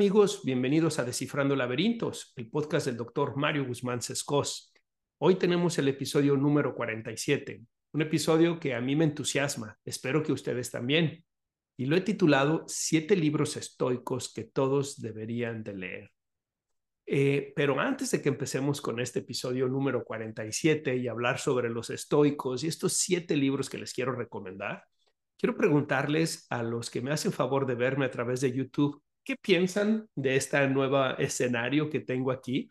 [0.00, 0.40] amigos?
[0.42, 4.72] Bienvenidos a Descifrando Laberintos, el podcast del doctor Mario Guzmán Sescos.
[5.18, 7.60] Hoy tenemos el episodio número 47,
[7.92, 11.22] un episodio que a mí me entusiasma, espero que ustedes también,
[11.76, 16.10] y lo he titulado Siete libros estoicos que todos deberían de leer.
[17.04, 21.90] Eh, pero antes de que empecemos con este episodio número 47 y hablar sobre los
[21.90, 24.82] estoicos y estos siete libros que les quiero recomendar,
[25.36, 29.36] quiero preguntarles a los que me hacen favor de verme a través de YouTube ¿Qué
[29.36, 32.68] piensan de este nuevo escenario que tengo aquí?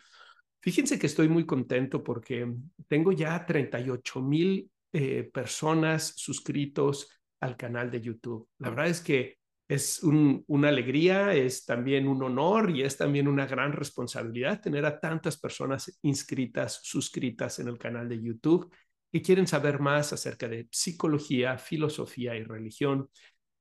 [0.61, 2.51] Fíjense que estoy muy contento porque
[2.87, 8.47] tengo ya 38 mil eh, personas suscritos al canal de YouTube.
[8.57, 9.37] La verdad es que
[9.69, 14.99] es una alegría, es también un honor y es también una gran responsabilidad tener a
[14.99, 18.73] tantas personas inscritas, suscritas en el canal de YouTube
[19.11, 23.09] que quieren saber más acerca de psicología, filosofía y religión.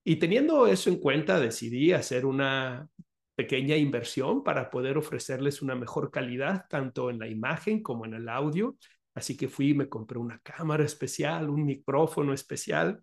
[0.09, 2.89] Y teniendo eso en cuenta, decidí hacer una
[3.35, 8.27] pequeña inversión para poder ofrecerles una mejor calidad, tanto en la imagen como en el
[8.31, 8.79] audio.
[9.15, 13.03] Así que fui y me compré una cámara especial, un micrófono especial.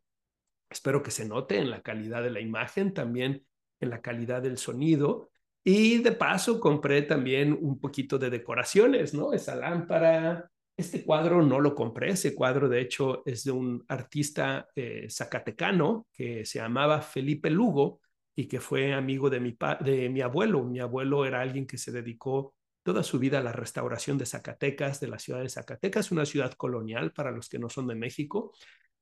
[0.68, 3.46] Espero que se note en la calidad de la imagen, también
[3.80, 5.30] en la calidad del sonido.
[5.64, 9.32] Y de paso compré también un poquito de decoraciones, ¿no?
[9.32, 14.68] Esa lámpara, este cuadro no lo compré, ese cuadro de hecho es de un artista
[14.76, 18.02] eh, zacatecano que se llamaba Felipe Lugo
[18.36, 20.64] y que fue amigo de mi, de mi abuelo.
[20.66, 22.54] Mi abuelo era alguien que se dedicó
[22.84, 26.54] toda su vida a la restauración de Zacatecas, de la ciudad de Zacatecas, una ciudad
[26.54, 28.52] colonial para los que no son de México,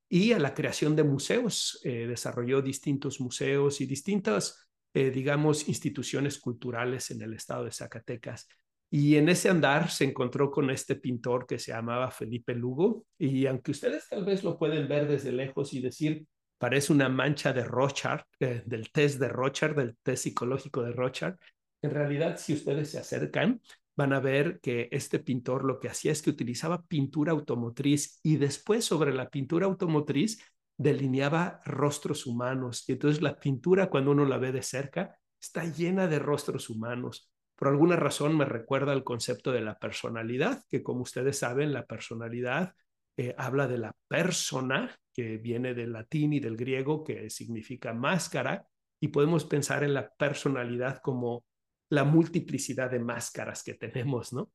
[0.08, 1.80] y a la creación de museos.
[1.84, 8.48] Eh, desarrolló distintos museos y distintas, eh, digamos, instituciones culturales en el estado de Zacatecas.
[8.96, 13.06] Y en ese andar se encontró con este pintor que se llamaba Felipe Lugo.
[13.18, 16.24] Y aunque ustedes tal vez lo pueden ver desde lejos y decir,
[16.58, 21.34] parece una mancha de Rochard, eh, del test de Rochard, del test psicológico de Rochard,
[21.82, 23.60] en realidad si ustedes se acercan,
[23.96, 28.36] van a ver que este pintor lo que hacía es que utilizaba pintura automotriz y
[28.36, 30.40] después sobre la pintura automotriz
[30.78, 32.88] delineaba rostros humanos.
[32.88, 37.28] Y entonces la pintura, cuando uno la ve de cerca, está llena de rostros humanos
[37.56, 41.86] por alguna razón me recuerda al concepto de la personalidad, que como ustedes saben, la
[41.86, 42.74] personalidad
[43.16, 48.66] eh, habla de la persona, que viene del latín y del griego, que significa máscara,
[49.00, 51.44] y podemos pensar en la personalidad como
[51.90, 54.50] la multiplicidad de máscaras que tenemos, ¿no?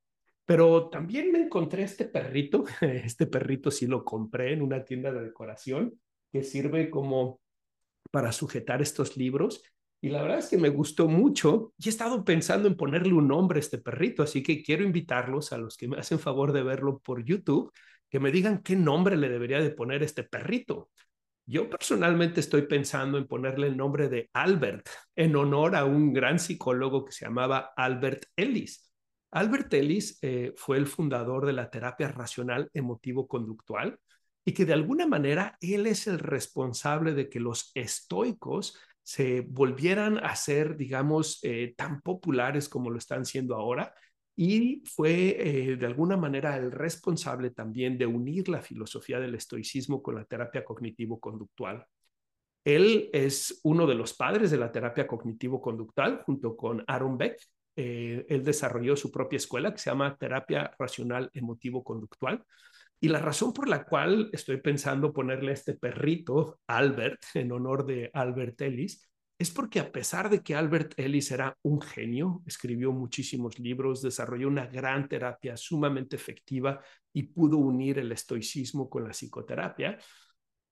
[0.46, 5.22] Pero también me encontré este perrito, este perrito sí lo compré en una tienda de
[5.22, 6.00] decoración,
[6.32, 7.40] que sirve como
[8.12, 9.64] para sujetar estos libros
[10.02, 13.28] y la verdad es que me gustó mucho y he estado pensando en ponerle un
[13.28, 16.64] nombre a este perrito, así que quiero invitarlos a los que me hacen favor de
[16.64, 17.72] verlo por YouTube,
[18.10, 20.90] que me digan qué nombre le debería de poner este perrito.
[21.46, 26.40] Yo personalmente estoy pensando en ponerle el nombre de Albert en honor a un gran
[26.40, 28.90] psicólogo que se llamaba Albert Ellis.
[29.32, 34.00] Albert Ellis eh, fue el fundador de la terapia racional emotivo-conductual
[34.46, 38.78] y que de alguna manera él es el responsable de que los estoicos
[39.10, 43.92] se volvieran a ser, digamos, eh, tan populares como lo están siendo ahora.
[44.36, 50.04] Y fue eh, de alguna manera el responsable también de unir la filosofía del estoicismo
[50.04, 51.88] con la terapia cognitivo-conductual.
[52.64, 57.42] Él es uno de los padres de la terapia cognitivo-conductual junto con Aaron Beck.
[57.76, 62.44] Eh, él desarrolló su propia escuela que se llama terapia racional emotivo-conductual.
[63.00, 68.10] Y la razón por la cual estoy pensando ponerle este perrito Albert en honor de
[68.14, 73.58] Albert Ellis es porque a pesar de que Albert Ellis era un genio, escribió muchísimos
[73.58, 76.82] libros, desarrolló una gran terapia sumamente efectiva
[77.14, 79.98] y pudo unir el estoicismo con la psicoterapia,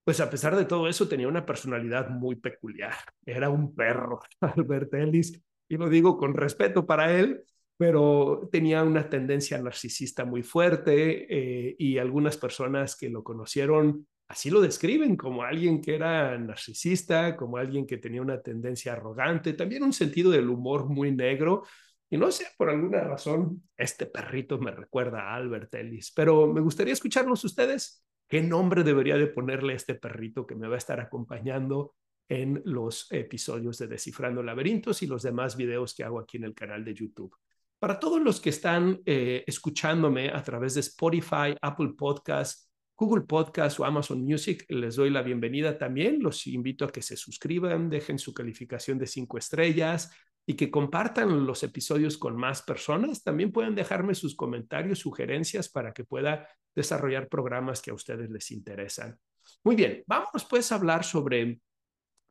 [0.04, 2.96] pues a pesar de todo eso tenía una personalidad muy peculiar.
[3.26, 7.44] Era un perro, Albert Ellis, y lo digo con respeto para él,
[7.78, 14.50] pero tenía una tendencia narcisista muy fuerte eh, y algunas personas que lo conocieron así
[14.50, 19.84] lo describen como alguien que era narcisista, como alguien que tenía una tendencia arrogante, también
[19.84, 21.64] un sentido del humor muy negro.
[22.10, 26.62] Y no sé, por alguna razón, este perrito me recuerda a Albert Ellis, pero me
[26.62, 28.06] gustaría escucharlos ustedes.
[28.28, 31.96] ¿Qué nombre debería de ponerle este perrito que me va a estar acompañando
[32.30, 36.54] en los episodios de Descifrando Laberintos y los demás videos que hago aquí en el
[36.54, 37.34] canal de YouTube?
[37.80, 43.80] Para todos los que están eh, escuchándome a través de Spotify, Apple Podcasts, Google Podcast
[43.80, 46.18] o Amazon Music, les doy la bienvenida también.
[46.20, 50.10] Los invito a que se suscriban, dejen su calificación de cinco estrellas
[50.48, 53.22] y que compartan los episodios con más personas.
[53.24, 58.50] También pueden dejarme sus comentarios, sugerencias para que pueda desarrollar programas que a ustedes les
[58.50, 59.20] interesan.
[59.64, 61.62] Muy bien, vamos pues a hablar sobre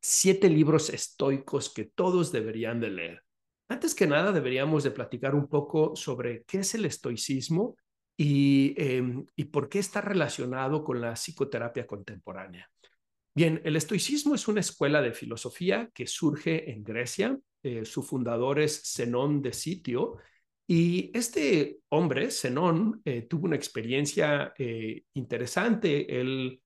[0.01, 3.26] siete libros estoicos que todos deberían de leer.
[3.69, 7.75] Antes que nada, deberíamos de platicar un poco sobre qué es el estoicismo
[8.15, 12.69] y, em, y por qué está relacionado con la psicoterapia contemporánea.
[13.37, 17.37] Bien, el estoicismo es una escuela de filosofía que surge en Grecia.
[17.61, 20.17] Eh, su fundador es Zenón de Sitio.
[20.65, 26.19] Y este hombre, Zenón, eh, tuvo una experiencia eh, interesante.
[26.19, 26.61] Él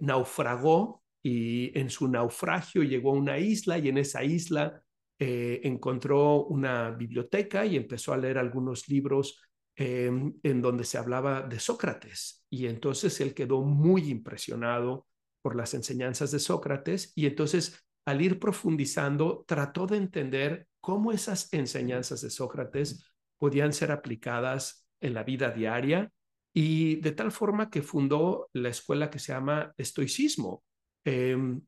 [0.00, 4.82] naufragó y en su naufragio llegó a una isla y en esa isla
[5.18, 9.40] encontró una biblioteca y empezó a leer algunos libros
[9.76, 12.44] em, en donde se hablaba de Sócrates.
[12.50, 15.06] Y entonces él quedó muy impresionado
[15.42, 21.52] por las enseñanzas de Sócrates y entonces al ir profundizando trató de entender cómo esas
[21.52, 23.04] enseñanzas de Sócrates
[23.38, 26.10] podían ser aplicadas en la vida diaria
[26.54, 30.62] y de tal forma que fundó la escuela que se llama estoicismo.
[31.04, 31.60] Em,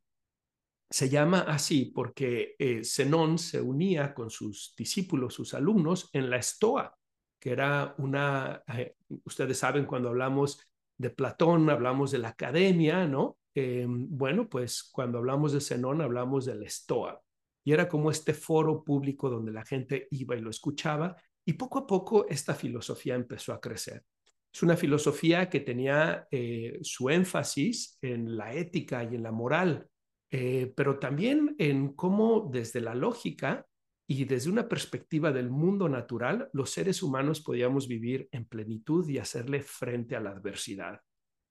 [0.90, 6.36] se llama así porque eh, Zenón se unía con sus discípulos, sus alumnos, en la
[6.36, 6.96] estoa,
[7.38, 8.94] que era una, eh,
[9.24, 10.60] ustedes saben cuando hablamos
[10.96, 13.38] de Platón, hablamos de la academia, ¿no?
[13.54, 17.20] Em, bueno, pues cuando hablamos de Zenón hablamos del Estoa
[17.62, 21.78] y era como este foro público donde la gente iba y lo escuchaba y poco
[21.78, 24.04] a poco esta filosofía empezó a crecer.
[24.52, 29.88] Es una filosofía que tenía eh, su énfasis en la ética y en la moral,
[30.36, 33.64] eh, pero también en cómo desde la lógica
[34.04, 39.18] y desde una perspectiva del mundo natural, los seres humanos podíamos vivir en plenitud y
[39.18, 41.00] hacerle frente a la adversidad.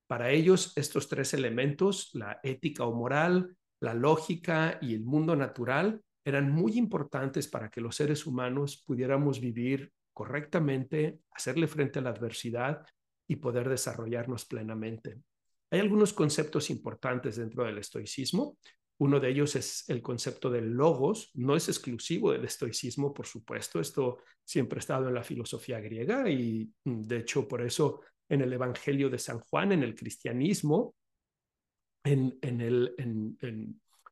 [0.05, 6.01] Para ellos, estos tres elementos, la ética o moral, la lógica y el mundo natural,
[6.25, 12.09] eran muy importantes para que los seres humanos pudiéramos vivir correctamente, hacerle frente a la
[12.09, 12.85] adversidad
[13.29, 15.21] y poder desarrollarnos plenamente.
[15.73, 18.59] Hay algunos conceptos importantes dentro del estoicismo.
[18.99, 21.31] Uno de ellos es el concepto del logos.
[21.33, 23.79] No es exclusivo del estoicismo, por supuesto.
[23.79, 28.53] Esto siempre ha estado en la filosofía griega y, de hecho, por eso en el
[28.53, 30.93] Evangelio de San Juan, en el cristianismo,
[32.03, 32.37] en,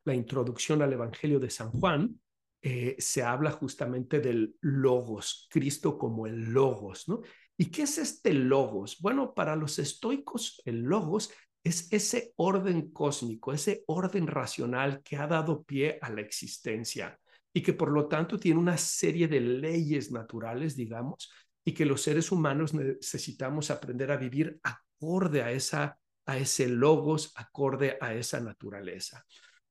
[0.04, 2.19] la introducción al Evangelio de San Juan,
[2.63, 7.22] eh, se habla justamente del logos, Cristo como el logos, ¿no?
[7.56, 8.98] ¿Y qué es este logos?
[9.00, 11.31] Bueno, para los estoicos, el logos
[11.63, 17.19] es ese orden cósmico, ese orden racional que ha dado pie a la existencia
[17.54, 21.31] y que por lo tanto tiene una serie de leyes naturales, digamos,
[21.63, 27.34] y que los seres humanos necesitamos aprender a vivir acorde a, esa, a ese logos,
[27.36, 29.25] acorde a esa naturaleza.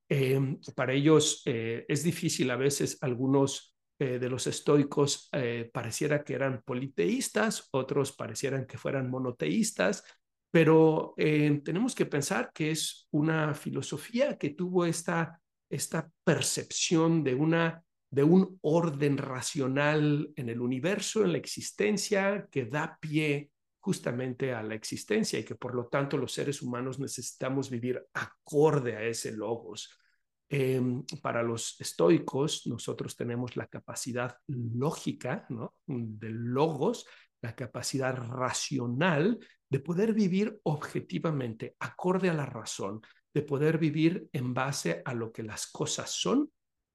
[0.09, 6.25] Em, para ellos eh, es difícil a veces algunos eh, de los estoicos eh, pareciera
[6.25, 10.05] que eran politeístas, otros parecieran que fueran monoteístas,
[10.51, 17.85] pero tenemos que pensar que es una filosofía que tuvo esta, esta percepción de una
[18.11, 24.63] de un orden racional en el universo, en la existencia, que da pie justamente a
[24.63, 29.33] la existencia y que por lo tanto los seres humanos necesitamos vivir acorde a ese
[29.33, 29.97] logos.
[30.49, 35.77] Em, para los estoicos, nosotros tenemos la capacidad lógica, ¿no?
[35.87, 37.07] Del logos,
[37.41, 39.39] la capacidad racional
[39.71, 43.01] de poder vivir objetivamente, acorde a la razón,
[43.33, 46.51] de poder vivir en base a lo que las cosas son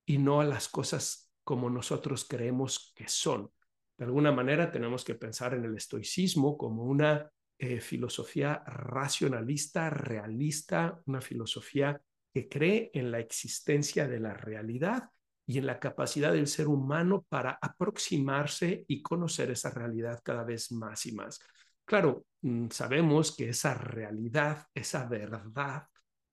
[0.05, 3.50] y no a las cosas como nosotros creemos que son.
[3.98, 11.00] De alguna manera tenemos que pensar en el estoicismo como una eh, filosofía racionalista, realista,
[11.05, 12.01] una filosofía
[12.34, 15.10] que cree en la existencia de la realidad
[15.48, 20.74] y en la capacidad del ser humano para aproximarse y conocer esa realidad cada vez
[20.74, 21.39] más y más.
[21.86, 22.25] Claro,
[22.70, 25.88] sabemos que esa realidad, esa verdad,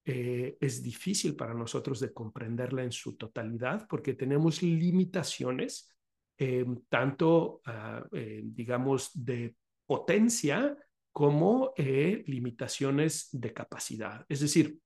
[0.05, 5.95] eh, es difícil para nosotros de comprenderla en su totalidad porque tenemos limitaciones,
[6.39, 9.55] eh, tanto, ah, eh, digamos, de
[9.87, 10.77] potencia
[11.13, 14.25] como limitaciones de capacidad.
[14.29, 14.79] Es decir,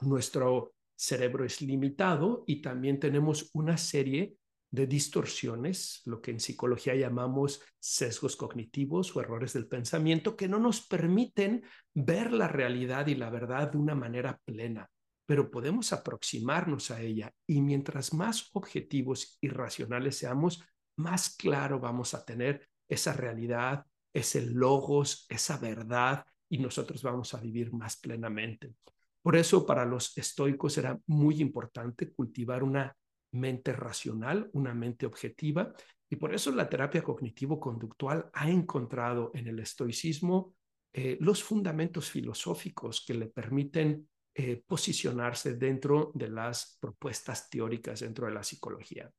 [0.00, 4.36] nuestro cerebro es limitado y también tenemos una serie
[4.76, 10.58] de distorsiones, lo que en psicología llamamos sesgos cognitivos o errores del pensamiento, que no
[10.58, 11.64] nos permiten
[11.94, 14.88] ver la realidad y la verdad de una manera plena,
[15.24, 20.62] pero podemos aproximarnos a ella y mientras más objetivos y racionales seamos,
[20.96, 27.40] más claro vamos a tener esa realidad, ese logos, esa verdad y nosotros vamos a
[27.40, 28.74] vivir más plenamente.
[29.22, 32.94] Por eso para los estoicos era muy importante cultivar una
[33.38, 35.72] mente racional, una mente objetiva,
[36.08, 40.54] y por eso la terapia cognitivo-conductual ha encontrado en el estoicismo
[40.92, 48.26] eh, los fundamentos filosóficos que le permiten eh, posicionarse dentro de las propuestas teóricas dentro
[48.26, 49.10] de la psicología.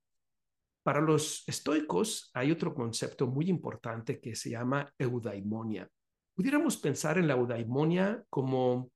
[0.83, 5.89] para los estoicos hay otro concepto muy importante que se llama eudaimonia.
[6.33, 8.89] Pudiéramos pensar en la eudaimonia como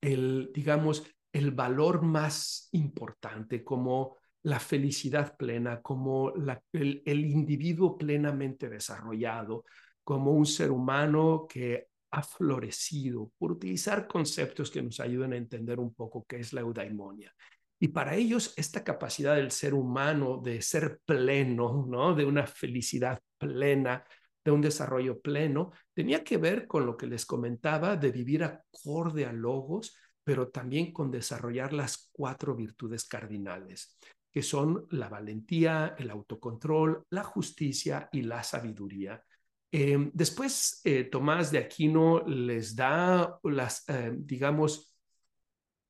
[0.00, 6.32] el, digamos, el valor más importante, como la felicidad plena, como
[6.72, 9.64] el, el individuo plenamente desarrollado,
[10.04, 15.80] como un ser humano que ha florecido, por utilizar conceptos que nos ayuden a entender
[15.80, 17.32] un poco qué es la eudaimonia.
[17.78, 22.14] Y para ellos, esta capacidad del ser humano de ser pleno, ¿no?
[22.14, 24.04] de una felicidad plena,
[24.44, 29.24] de un desarrollo pleno, tenía que ver con lo que les comentaba de vivir acorde
[29.26, 33.98] a logos, pero también con desarrollar las cuatro virtudes cardinales,
[34.30, 39.22] que son la valentía, el autocontrol, la justicia y la sabiduría.
[39.70, 44.92] Eh, después, eh, Tomás de Aquino les da las, eh, digamos,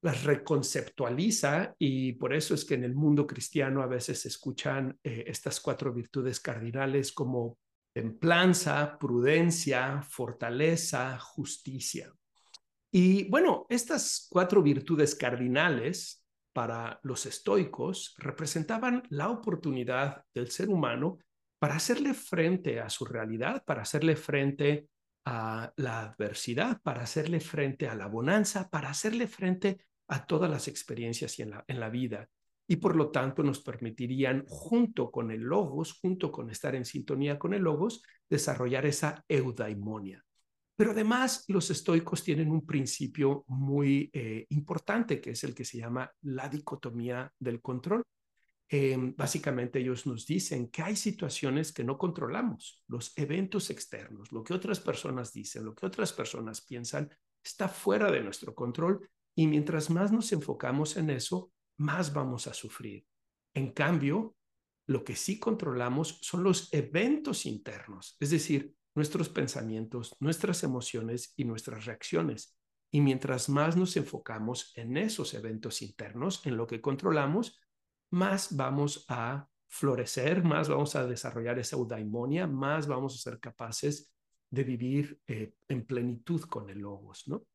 [0.02, 4.98] las reconceptualiza y por eso es que en el mundo cristiano a veces se escuchan
[5.02, 7.56] eh, estas cuatro virtudes cardinales como
[7.92, 12.12] templanza, prudencia, fortaleza, justicia.
[12.94, 16.22] Y bueno, estas cuatro virtudes cardinales
[16.52, 21.16] para los estoicos representaban la oportunidad del ser humano
[21.58, 24.88] para hacerle frente a su realidad, para hacerle frente
[25.25, 30.68] a la adversidad, para hacerle frente a la bonanza, para hacerle frente a todas las
[30.68, 32.28] experiencias en la vida.
[32.68, 37.38] Y por lo tanto nos permitirían, junto con el logos, junto con estar en sintonía
[37.38, 40.22] con el logos, desarrollar esa eudaimonia.
[40.76, 45.79] Pero además los estoicos tienen un principio muy eh, importante, que es el que se
[45.79, 48.02] llama la dicotomía del control.
[48.69, 54.43] Eh, básicamente ellos nos dicen que hay situaciones que no controlamos, los eventos externos, lo
[54.43, 57.11] que otras personas dicen, lo que otras personas piensan,
[57.45, 62.55] está fuera de nuestro control y mientras más nos enfocamos en eso, más vamos a
[62.55, 63.05] sufrir.
[63.55, 64.37] En cambio,
[64.87, 71.44] lo que sí controlamos son los eventos internos, es decir, nuestros pensamientos, nuestras emociones y
[71.44, 72.56] nuestras reacciones.
[72.90, 77.61] Y mientras más nos enfocamos en esos eventos internos, en lo que controlamos,
[78.11, 84.12] más vamos a florecer, más vamos a desarrollar esa eudaimonia, más vamos a ser capaces
[84.50, 87.46] de vivir eh, en plenitud con el logos, ¿no?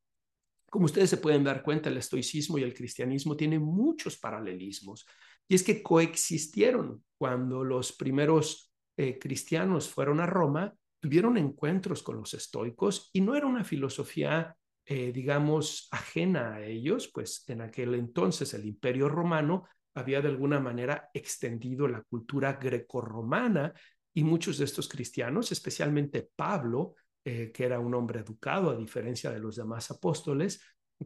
[0.70, 5.06] Como ustedes se pueden dar cuenta, el estoicismo y el cristianismo tienen muchos paralelismos.
[5.48, 12.18] Y es que coexistieron cuando los primeros eh, cristianos fueron a Roma, tuvieron encuentros con
[12.18, 17.96] los estoicos y no era una filosofía, eh, digamos, ajena a ellos, pues en aquel
[17.96, 23.74] entonces el imperio romano había de alguna manera extendido la cultura grecorromana
[24.13, 29.32] y muchos de estos cristianos, especialmente Pablo, eh, que era un hombre educado, a diferencia
[29.32, 30.62] de los demás apóstoles,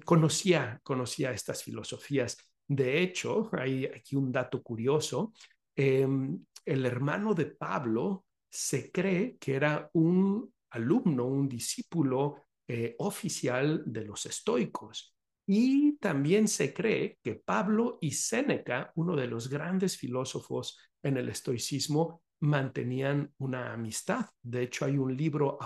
[0.06, 2.38] conocía, conocía estas filosofías.
[2.68, 5.34] De hecho, hay aquí un dato curioso.
[5.76, 13.84] Em, el hermano de Pablo se cree que era un alumno, un discípulo eh, oficial
[13.86, 15.16] de los estoicos.
[15.48, 21.30] Y también se cree que Pablo y Séneca, uno de los grandes filósofos en el
[21.30, 24.26] estoicismo, mantenían una amistad.
[24.42, 25.58] De hecho, hay un libro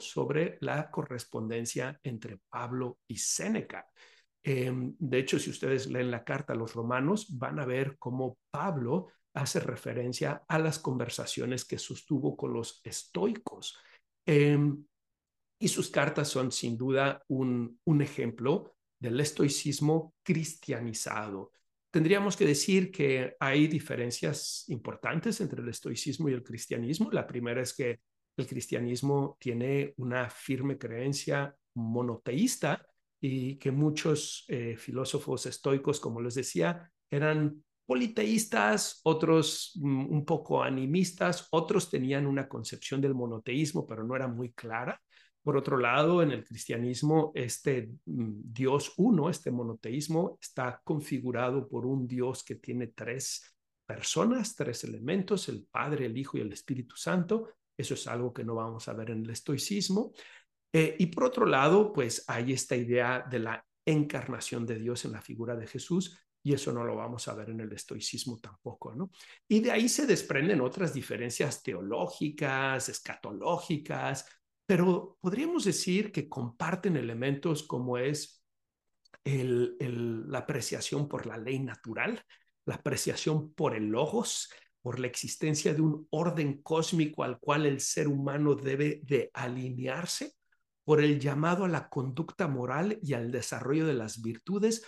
[0.00, 3.86] sobre la correspondencia entre Pablo y Séneca.
[4.42, 8.38] Em, de hecho, si ustedes leen la carta a los romanos, van a ver cómo
[8.50, 13.76] Pablo hace referencia a las conversaciones que sostuvo con los estoicos.
[14.26, 14.84] Em,
[15.58, 21.52] y sus cartas son sin duda un, ejemplo del estoicismo cristianizado.
[21.90, 27.10] Tendríamos que decir que hay diferencias importantes entre el estoicismo y el cristianismo.
[27.12, 28.00] La primera es que
[28.36, 32.84] el cristianismo tiene una firme creencia monoteísta
[33.20, 40.62] y que muchos eh, filósofos estoicos, como les decía, eran politeístas, otros mm, un poco
[40.62, 45.00] animistas, otros tenían una concepción del monoteísmo, pero no era muy clara.
[45.42, 51.86] Por otro lado, en el cristianismo, este mm, Dios uno, este monoteísmo, está configurado por
[51.86, 53.42] un Dios que tiene tres
[53.84, 58.44] personas, tres elementos, el Padre, el Hijo y el Espíritu Santo, eso es algo que
[58.44, 60.12] no vamos a ver en el estoicismo.
[60.72, 65.12] Eh, y por otro lado, pues hay esta idea de la encarnación de Dios en
[65.12, 68.94] la figura de Jesús, y eso no lo vamos a ver en el estoicismo tampoco,
[68.94, 69.10] ¿no?
[69.48, 74.26] Y de ahí se desprenden otras diferencias teológicas, escatológicas,
[74.66, 78.44] pero podríamos decir que comparten elementos como es
[79.24, 82.24] la apreciación por la ley natural,
[82.64, 87.80] la apreciación por el logos, por la existencia de un orden cósmico al cual el
[87.80, 90.34] ser humano debe de alinearse,
[90.84, 94.84] por el llamado a la conducta moral y al desarrollo de las virtudes,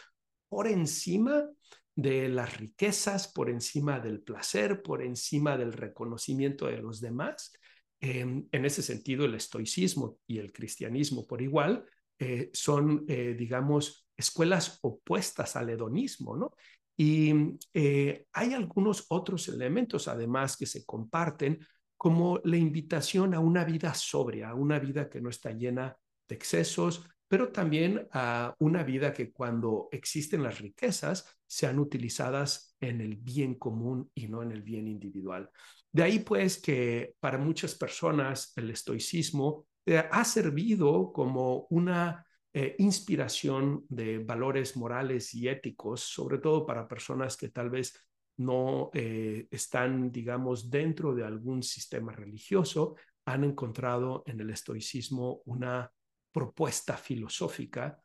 [0.55, 1.51] por encima
[1.97, 7.53] de las riquezas, por encima del placer, por encima del reconocimiento de los demás.
[8.01, 11.85] en ese sentido, el estoicismo y el cristianismo por igual
[12.21, 16.53] eh, son, eh, digamos, escuelas opuestas al hedonismo, ¿no?
[16.97, 17.33] Y
[17.73, 23.93] eh, hay algunos otros elementos, además, que se comparten, como la invitación a una vida
[23.93, 25.97] sobria, a una vida que no está llena
[26.29, 33.01] de excesos, pero también a una vida que cuando existen las riquezas sean utilizadas en
[33.01, 35.51] el bien común y no en el bien individual.
[35.91, 39.67] De ahí pues que para muchas personas el estoicismo
[40.11, 47.37] ha servido como una eh, inspiración de valores morales y éticos, sobre todo para personas
[47.37, 47.99] que tal vez
[48.37, 55.91] no eh, están, digamos, dentro de algún sistema religioso, han encontrado en el estoicismo una
[56.35, 58.03] propuesta filosófica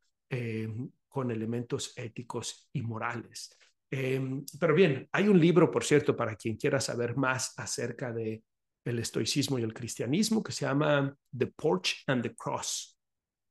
[1.07, 3.57] con elementos éticos y morales.
[3.89, 8.43] pero bien, hay un libro, por cierto, para quien quiera saber más acerca de
[8.85, 12.97] el estoicismo y el cristianismo, que se llama The Porch and the Cross.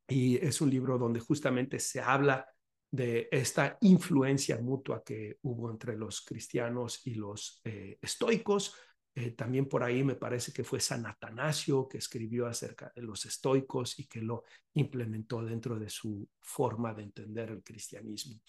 [0.09, 2.47] Y es un libro donde justamente se habla
[2.91, 8.75] de esta influencia mutua que hubo entre los cristianos y los eh, estoicos.
[9.21, 13.27] Eh, también por ahí me parece que fue San Atanasio que escribió acerca de los
[13.27, 14.45] estoicos y que lo
[14.75, 18.41] implementó dentro de su forma de entender el cristianismo.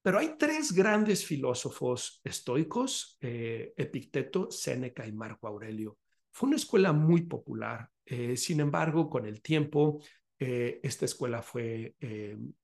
[0.00, 5.98] Pero hay tres grandes filósofos estoicos, eh, Epicteto, Séneca y Marco Aurelio.
[6.30, 7.90] Fue una escuela muy popular.
[8.06, 10.00] Eh, sin embargo, con el tiempo,
[10.38, 11.96] esta escuela fue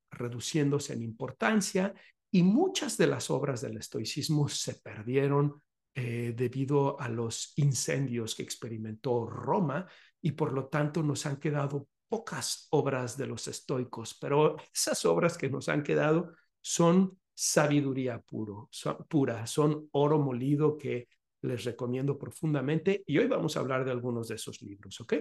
[0.09, 1.93] reduciéndose en importancia
[2.31, 5.61] y muchas de las obras del estoicismo se perdieron
[5.95, 9.87] debido a los incendios que experimentó Roma
[10.21, 15.37] y por lo tanto nos han quedado pocas obras de los estoicos, pero esas obras
[15.37, 18.69] que nos han quedado son sabiduría puro,
[19.07, 21.07] pura, son oro molido que
[21.41, 25.13] les recomiendo profundamente y hoy vamos a hablar de algunos de esos libros, ¿ok?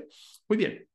[0.48, 0.88] Muy bien.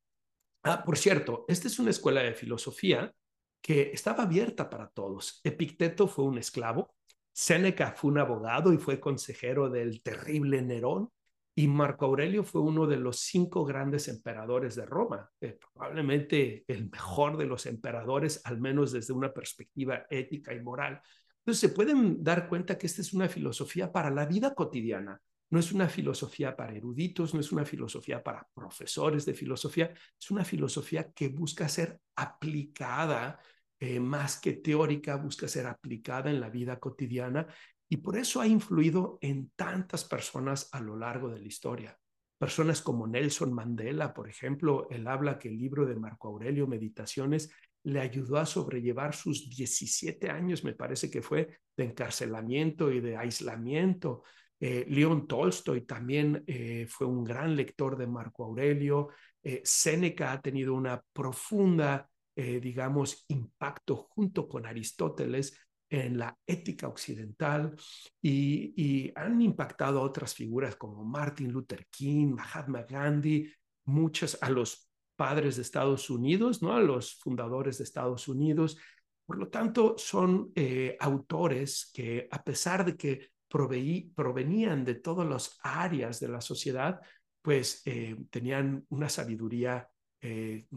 [0.64, 3.14] Ah, por cierto, esta es una escuela de filosofía
[3.62, 5.42] que estaba abierta para todos.
[5.44, 6.96] Epicteto fue un esclavo,
[7.40, 11.10] Séneca fue un abogado y fue consejero del terrible Nerón,
[11.56, 16.90] y Marco Aurelio fue uno de los cinco grandes emperadores de Roma, eh, probablemente el
[16.90, 21.02] mejor de los emperadores, al menos desde una perspectiva ética y moral.
[21.38, 25.60] Entonces se pueden dar cuenta que esta es una filosofía para la vida cotidiana, no
[25.60, 30.44] es una filosofía para eruditos, no es una filosofía para profesores de filosofía, es una
[30.44, 33.40] filosofía que busca ser aplicada
[33.80, 37.48] eh, más que teórica, busca ser aplicada en la vida cotidiana
[37.88, 41.98] y por eso ha influido en tantas personas a lo largo de la historia.
[42.38, 47.52] Personas como Nelson Mandela, por ejemplo, él habla que el libro de Marco Aurelio, Meditaciones,
[47.84, 53.18] le ayudó a sobrellevar sus 17 años, me parece que fue, de encarcelamiento y de
[53.18, 54.24] aislamiento.
[54.60, 59.10] Eh, León Tolstoy también eh, fue un gran lector de Marco Aurelio.
[59.42, 62.10] Eh, Séneca ha tenido una profunda,
[62.62, 65.54] digamos, impacto junto con Aristóteles
[65.90, 67.76] en la ética occidental
[68.22, 73.52] y, han impactado a otras figuras como Martin Luther King, Mahatma Gandhi,
[73.86, 76.74] muchas a los padres de Estados Unidos, ¿no?
[76.74, 78.78] a los fundadores de Estados Unidos.
[79.26, 85.58] Por lo tanto, son eh, autores que a pesar de que provenían de todas las
[85.64, 87.02] áreas de la sociedad,
[87.42, 89.90] pues eh, tenían una sabiduría,
[90.22, 90.68] eh,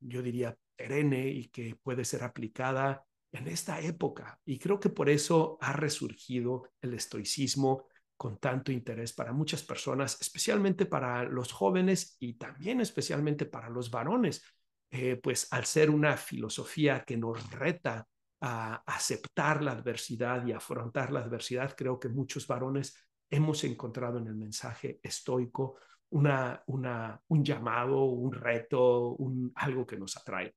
[0.00, 4.38] yo diría, perenne y que puede ser aplicada en esta época.
[4.44, 10.20] Y creo que por eso ha resurgido el estoicismo con tanto interés para muchas personas,
[10.20, 14.44] especialmente para los jóvenes y también especialmente para los varones,
[14.90, 18.06] eh, pues al ser una filosofía que nos reta
[18.40, 22.96] a aceptar la adversidad y afrontar la adversidad, creo que muchos varones
[23.30, 25.78] hemos encontrado en el mensaje estoico
[26.10, 30.54] una, una, un llamado, un reto, un, algo que nos atrae.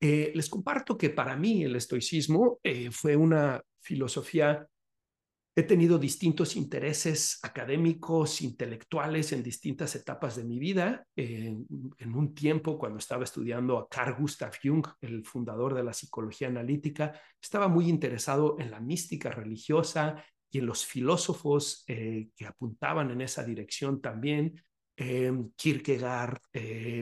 [0.00, 4.66] Eh, les comparto que para mí el estoicismo eh, fue una filosofía
[5.56, 11.06] He tenido distintos intereses académicos, intelectuales en distintas etapas de mi vida.
[11.16, 16.46] en un tiempo, cuando estaba estudiando a Carl Gustav Jung, el fundador de la psicología
[16.48, 23.10] analítica, estaba muy interesado en la mística religiosa y en los filósofos eh, que apuntaban
[23.10, 24.54] en esa dirección también.
[25.56, 26.40] Kierkegaard,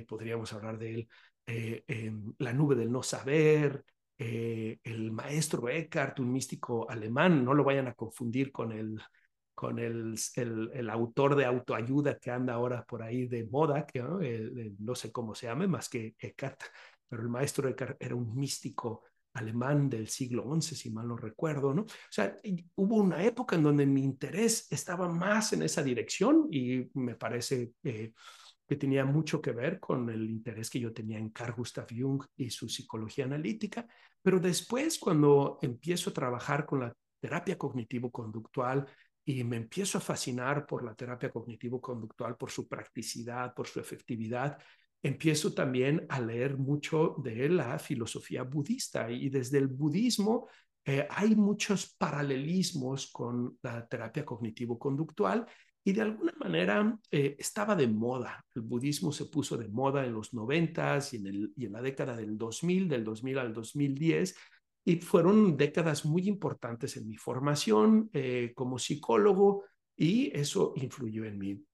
[0.06, 1.08] podríamos hablar de él,
[1.48, 3.84] eh, la nube del no saber,
[4.18, 9.00] eh, el maestro Eckhart, un místico alemán, no lo vayan a confundir con el,
[9.54, 14.20] con el, el, autor de autoayuda que anda ahora por ahí de moda, que ¿no?
[14.20, 16.60] Eh, sé cómo se llame, más que Eckhart,
[17.08, 21.72] pero el maestro Eckhart era un místico alemán del siglo XI, si mal no recuerdo,
[21.72, 21.82] ¿no?
[21.82, 22.36] O sea,
[22.74, 27.72] hubo una época en donde mi interés estaba más en esa dirección y me parece
[27.84, 28.12] eh,
[28.68, 32.22] que tenía mucho que ver con el interés que yo tenía en Carl Gustav Jung
[32.36, 33.86] y su psicología analítica,
[34.20, 38.86] pero después cuando empiezo a trabajar con la terapia cognitivo-conductual
[39.24, 44.58] y me empiezo a fascinar por la terapia cognitivo-conductual, por su practicidad, por su efectividad,
[45.02, 49.10] empiezo también a leer mucho de la filosofía budista.
[49.10, 50.48] Y desde el budismo
[50.84, 55.46] eh, hay muchos paralelismos con la terapia cognitivo-conductual
[55.88, 58.44] y de alguna manera eh, estaba de moda.
[58.54, 62.14] El budismo se puso de moda en los noventas y, en y en la década
[62.14, 64.36] del 2000, del 2000 al 2010,
[64.84, 69.64] y fueron décadas muy importantes en mi formación eh, como psicólogo
[69.96, 71.64] y eso influyó en mí.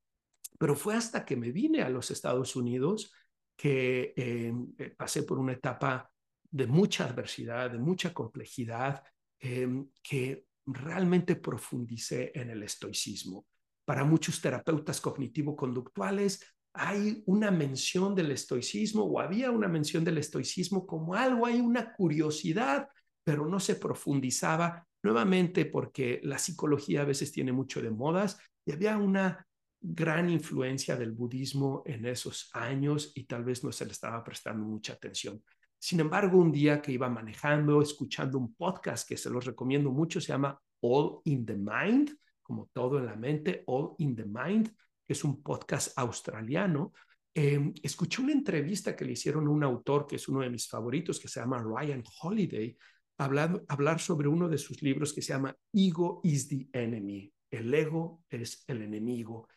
[0.60, 3.12] Pero fue hasta que me vine a los Estados Unidos
[3.56, 4.54] que eh,
[4.96, 6.08] pasé por una etapa
[6.48, 9.02] de mucha adversidad, de mucha complejidad,
[9.40, 13.44] que realmente profundicé en el estoicismo.
[13.84, 16.40] Para muchos terapeutas cognitivo-conductuales
[16.72, 21.92] hay una mención del estoicismo o había una mención del estoicismo como algo, hay una
[21.92, 22.88] curiosidad,
[23.22, 28.72] pero no se profundizaba nuevamente porque la psicología a veces tiene mucho de modas y
[28.72, 29.46] había una
[29.80, 34.64] gran influencia del budismo en esos años y tal vez no se le estaba prestando
[34.64, 35.42] mucha atención.
[35.78, 40.20] Sin embargo, un día que iba manejando, escuchando un podcast que se los recomiendo mucho,
[40.22, 44.68] se llama All in the Mind, como todo en la mente, All in the Mind,
[45.04, 46.92] que es un podcast australiano.
[47.34, 50.68] Eh, escuché una entrevista que le hicieron a un autor que es uno de mis
[50.68, 52.76] favoritos, que se llama Ryan Holiday,
[53.18, 57.32] hablar, hablar sobre uno de sus libros que se llama Ego is the Enemy.
[57.50, 59.48] El ego es el enemigo.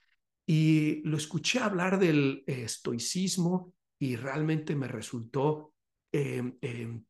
[0.45, 5.73] Y lo escuché hablar del estoicismo y realmente me resultó
[6.11, 7.03] em, em,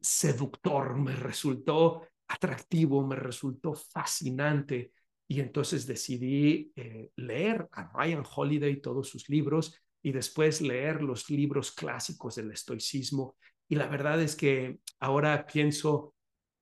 [0.00, 4.92] seductor, me resultó atractivo, me resultó fascinante.
[5.26, 11.30] Y entonces decidí eh, leer a Ryan Holiday todos sus libros y después leer los
[11.30, 13.36] libros clásicos del estoicismo.
[13.68, 16.14] Y la verdad es que ahora pienso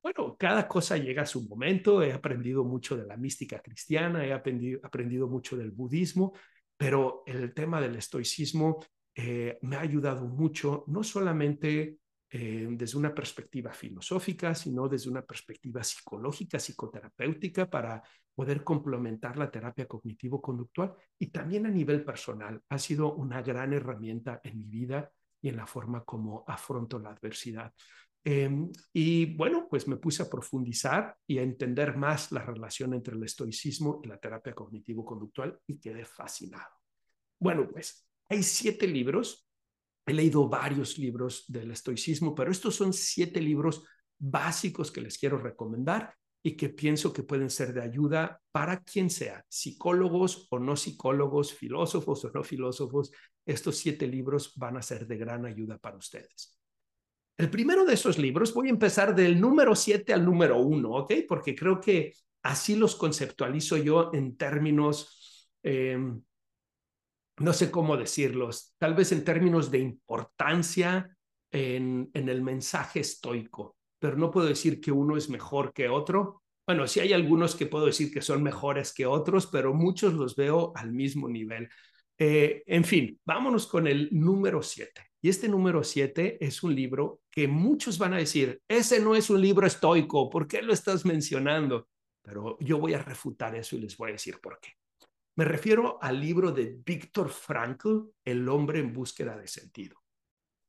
[0.02, 2.02] bueno, cada cosa llega a su momento.
[2.02, 6.32] He aprendido mucho de la mística cristiana, he aprendido, aprendido mucho del budismo,
[6.76, 11.98] pero el tema del estoicismo eh, me ha ayudado mucho, no solamente
[12.34, 18.02] eh, desde una perspectiva filosófica, sino desde una perspectiva psicológica, psicoterapéutica, para
[18.34, 22.58] poder complementar la terapia cognitivo-conductual y también a nivel personal.
[22.70, 27.10] Ha sido una gran herramienta en mi vida y en la forma como afronto la
[27.10, 27.70] adversidad.
[28.24, 33.14] Em, y bueno, pues me puse a profundizar y a entender más la relación entre
[33.14, 36.70] el estoicismo y la terapia cognitivo-conductual y quedé fascinado.
[37.38, 39.46] Bueno, pues hay siete libros.
[40.06, 43.84] He leído varios libros del estoicismo, pero estos son siete libros
[44.18, 49.10] básicos que les quiero recomendar y que pienso que pueden ser de ayuda para quien
[49.10, 53.12] sea, psicólogos o no psicólogos, filósofos o no filósofos.
[53.46, 56.58] Estos siete libros van a ser de gran ayuda para ustedes.
[57.38, 61.12] El primero de esos libros, voy a empezar del número 7 al número 1, ¿ok?
[61.26, 66.22] Porque creo que así los conceptualizo yo en términos, em,
[67.38, 71.16] no sé cómo decirlos, tal vez en términos de importancia
[71.50, 76.42] en, el mensaje estoico, pero no puedo decir que uno es mejor que otro.
[76.66, 80.36] Bueno, sí hay algunos que puedo decir que son mejores que otros, pero muchos los
[80.36, 81.68] veo al mismo nivel.
[82.18, 84.92] Eh, en fin, vámonos con el número 7.
[85.20, 89.30] Y este número 7 es un libro que muchos van a decir, ese no es
[89.30, 91.88] un libro estoico, ¿por qué lo estás mencionando?
[92.22, 94.70] Pero yo voy a refutar eso y les voy a decir por qué.
[95.34, 99.96] Me refiero al libro de Víctor Frankl, El hombre en búsqueda de sentido.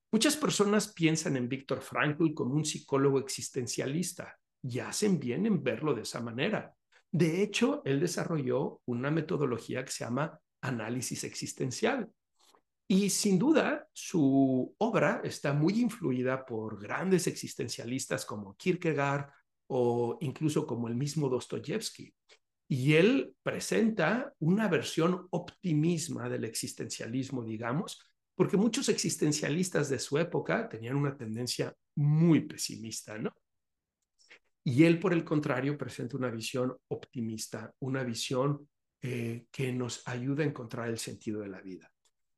[0.10, 5.94] Muchas personas piensan en Víctor Frankl como un psicólogo existencialista y hacen bien en verlo
[5.94, 6.74] de esa manera.
[7.12, 12.10] De hecho, él desarrolló una metodología que se llama análisis existencial.
[12.88, 19.30] Y sin duda, su obra está muy influida por grandes existencialistas como Kierkegaard
[19.68, 22.14] o incluso como el mismo Dostoyevsky.
[22.68, 28.00] Y él presenta una versión optimista del existencialismo, digamos,
[28.36, 33.32] porque muchos existencialistas de su época tenían una tendencia muy pesimista, ¿no?
[34.66, 38.68] Y él, por el contrario, presenta una visión optimista, una visión
[39.02, 41.92] eh, que nos ayuda a encontrar el sentido de la vida.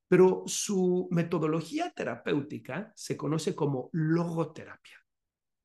[0.07, 4.99] Pero su metodología terapéutica se conoce como logoterapia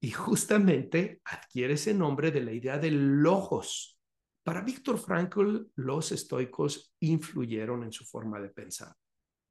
[0.00, 3.99] y justamente adquiere ese nombre de la idea del logos.
[4.42, 8.94] Para Víctor Frankl, los estoicos influyeron en su forma de pensar.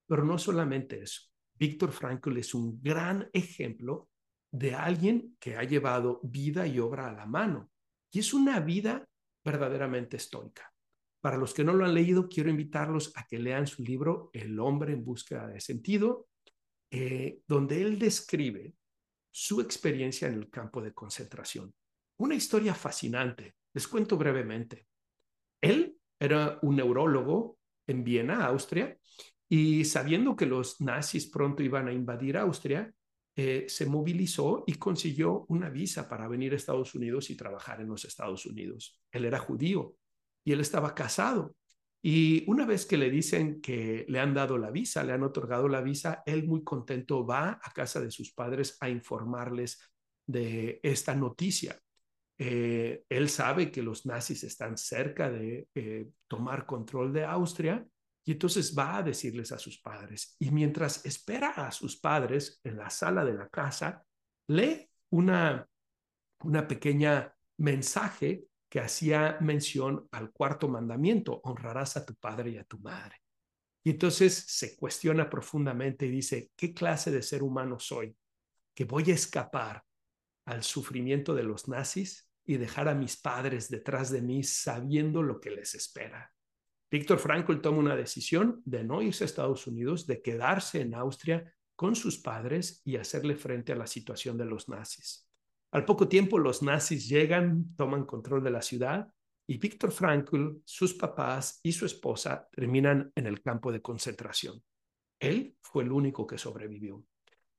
[0.08, 1.24] Pero no solamente eso.
[1.54, 4.10] Víctor Frankl es un gran ejemplo
[4.52, 7.70] de alguien que ha llevado vida y obra a la mano.
[8.12, 9.08] Y es una vida
[9.44, 10.74] verdaderamente estoica.
[11.22, 14.60] Para los que no lo han leído, quiero invitarlos a que lean su libro El
[14.60, 16.30] hombre en búsqueda de sentido,
[16.90, 18.74] eh, donde él describe
[19.32, 21.74] su experiencia en el campo de concentración.
[22.18, 23.56] Una historia fascinante.
[23.74, 24.88] Les cuento brevemente.
[25.62, 28.98] Él era un neurólogo en Viena, Austria,
[29.50, 32.94] y sabiendo que los nazis pronto iban a invadir Austria,
[33.36, 37.88] eh, se movilizó y consiguió una visa para venir a Estados Unidos y trabajar en
[37.88, 39.02] los Estados Unidos.
[39.12, 39.96] Él era judío
[40.44, 41.56] y él estaba casado.
[42.02, 45.68] Y una vez que le dicen que le han dado la visa, le han otorgado
[45.68, 49.80] la visa, él muy contento va a casa de sus padres a informarles
[50.28, 51.80] de esta noticia.
[52.42, 57.86] Eh, él sabe que los nazis están cerca de eh, tomar control de Austria
[58.24, 60.38] y entonces va a decirles a sus padres.
[60.40, 64.06] Y mientras espera a sus padres en la sala de la casa,
[64.48, 65.68] lee una,
[66.44, 72.64] una pequeña mensaje que hacía mención al cuarto mandamiento, honrarás a tu padre y a
[72.64, 73.18] tu madre.
[73.84, 78.16] Y entonces se cuestiona profundamente y dice, ¿qué clase de ser humano soy?
[78.74, 79.84] Que voy a escapar
[80.46, 85.40] al sufrimiento de los nazis y dejar a mis padres detrás de mí sabiendo lo
[85.40, 86.34] que les espera.
[86.90, 91.54] Víctor Frankl toma una decisión de no irse a Estados Unidos, de quedarse en Austria
[91.76, 95.30] con sus padres y hacerle frente a la situación de los nazis.
[95.70, 99.14] Al poco tiempo los nazis llegan, toman control de la ciudad
[99.46, 104.60] y Víctor Frankl, sus papás y su esposa terminan en el campo de concentración.
[105.20, 107.06] Él fue el único que sobrevivió.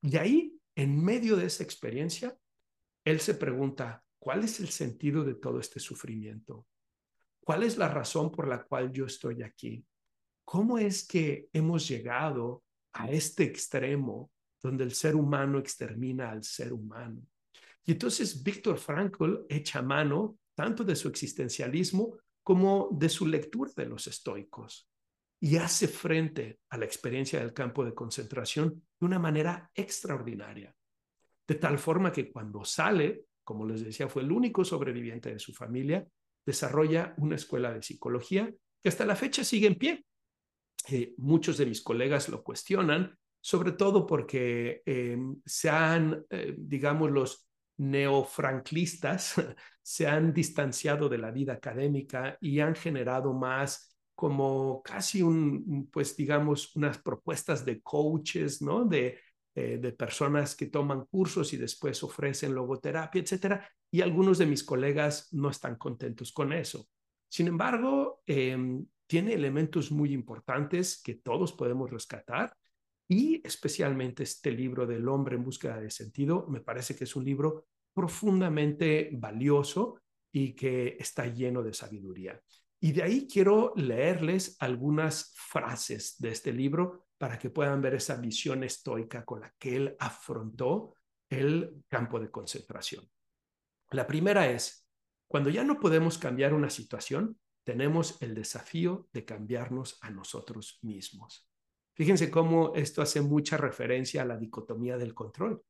[0.03, 2.37] Y ahí, en medio de esa experiencia,
[3.05, 6.67] él se pregunta, ¿cuál es el sentido de todo este sufrimiento?
[7.43, 9.85] ¿Cuál es la razón por la cual yo estoy aquí?
[10.45, 14.31] ¿Cómo es que hemos llegado a este extremo
[14.63, 17.23] donde el ser humano extermina al ser humano?
[17.85, 23.87] Y entonces Víctor Frankl echa mano tanto de su existencialismo como de su lectura de
[23.87, 24.89] los estoicos
[25.41, 30.75] y hace frente a la experiencia del campo de concentración de una manera extraordinaria.
[31.49, 35.53] De tal forma que cuando sale, como les decía, fue el único sobreviviente de su
[35.53, 36.07] familia,
[36.47, 38.49] desarrolla una escuela de psicología
[38.81, 40.05] que hasta la fecha sigue en pie.
[40.89, 47.11] Eh, muchos de mis colegas lo cuestionan, sobre todo porque eh, se han, eh, digamos,
[47.11, 49.35] los neofranklistas
[49.83, 56.17] se han distanciado de la vida académica y han generado más como casi un, pues
[56.17, 58.85] digamos, unas propuestas de coaches, ¿no?
[58.85, 59.19] De,
[59.55, 63.69] eh, de personas que toman cursos y después ofrecen logoterapia, etcétera.
[63.91, 66.89] Y algunos de mis colegas no están contentos con eso.
[67.29, 72.57] Sin embargo, em, tiene elementos muy importantes que todos podemos rescatar
[73.09, 77.25] y especialmente este libro del hombre en búsqueda de sentido, me parece que es un
[77.25, 82.41] libro profundamente valioso y que está lleno de sabiduría.
[82.81, 88.17] Y de ahí quiero leerles algunas frases de este libro para que puedan ver esa
[88.17, 90.95] visión estoica con la que él afrontó
[91.29, 93.07] el campo de concentración.
[93.91, 94.89] La primera es,
[95.29, 101.47] cuando ya no podemos cambiar una situación, tenemos el desafío de cambiarnos a nosotros mismos.
[101.93, 105.63] Fíjense cómo esto hace mucha referencia a la dicotomía del control.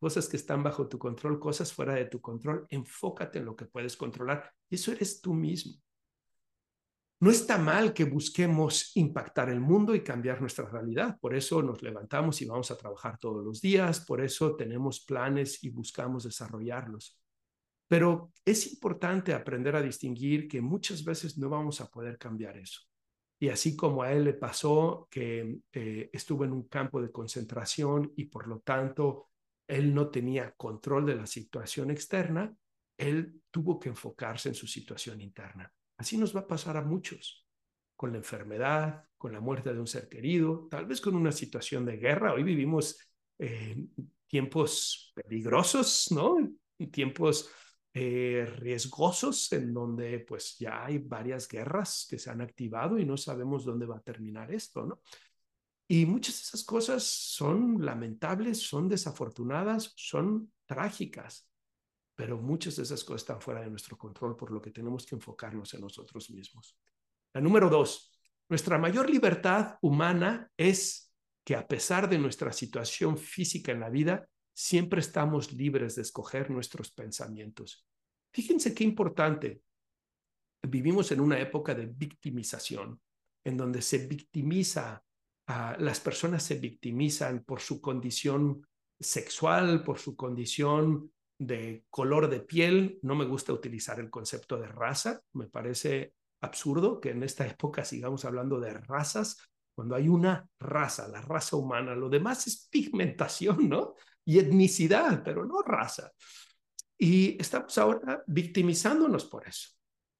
[0.00, 2.66] Cosas que están bajo tu control, cosas fuera de tu control.
[2.68, 4.52] Enfócate en lo que puedes controlar.
[4.68, 5.80] Eso eres tú mismo.
[7.18, 11.18] No está mal que busquemos impactar el mundo y cambiar nuestra realidad.
[11.18, 14.04] Por eso nos levantamos y vamos a trabajar todos los días.
[14.04, 17.18] Por eso tenemos planes y buscamos desarrollarlos.
[17.88, 22.82] Pero es importante aprender a distinguir que muchas veces no vamos a poder cambiar eso.
[23.38, 28.12] Y así como a él le pasó que eh, estuvo en un campo de concentración
[28.16, 29.30] y por lo tanto
[29.66, 32.54] él no tenía control de la situación externa,
[32.98, 35.72] él tuvo que enfocarse en su situación interna.
[35.96, 37.46] Así nos va a pasar a muchos,
[37.96, 41.84] con la enfermedad, con la muerte de un ser querido, tal vez con una situación
[41.84, 42.34] de guerra.
[42.34, 42.98] Hoy vivimos
[43.38, 43.76] eh,
[44.26, 46.36] tiempos peligrosos, ¿no?
[46.90, 47.50] Tiempos
[47.94, 53.16] eh, riesgosos en donde pues ya hay varias guerras que se han activado y no
[53.16, 55.00] sabemos dónde va a terminar esto, ¿no?
[55.88, 61.48] Y muchas de esas cosas son lamentables, son desafortunadas, son trágicas,
[62.16, 65.14] pero muchas de esas cosas están fuera de nuestro control, por lo que tenemos que
[65.14, 66.76] enfocarnos en nosotros mismos.
[67.34, 68.10] La número dos,
[68.48, 71.12] nuestra mayor libertad humana es
[71.44, 76.50] que a pesar de nuestra situación física en la vida, siempre estamos libres de escoger
[76.50, 77.86] nuestros pensamientos.
[78.32, 79.60] Fíjense qué importante.
[80.62, 82.98] Vivimos en una época de victimización,
[83.44, 85.04] en donde se victimiza,
[85.46, 88.66] a, las personas se victimizan por su condición
[88.98, 92.98] sexual, por su condición de color de piel.
[93.02, 95.20] No me gusta utilizar el concepto de raza.
[95.32, 99.38] Me parece absurdo que en esta época sigamos hablando de razas
[99.76, 101.94] cuando hay una raza, la raza humana.
[101.94, 103.94] Lo demás es pigmentación, ¿no?
[104.24, 106.10] Y etnicidad, pero no raza.
[106.98, 109.70] Y estamos ahora victimizándonos por eso,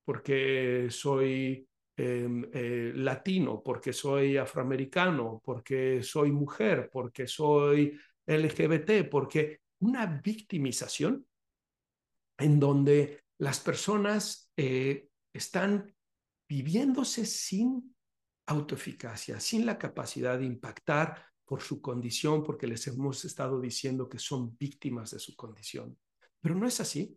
[0.05, 9.61] porque soy em, eh, latino, porque soy afroamericano, porque soy mujer, porque soy LGBT, porque
[9.81, 11.27] una victimización
[12.39, 15.95] en donde las personas eh, están
[16.49, 17.95] viviéndose sin
[18.47, 24.19] autoeficacia, sin la capacidad de impactar por su condición, porque les hemos estado diciendo que
[24.19, 25.97] son víctimas de su condición.
[26.41, 27.17] Pero no es así.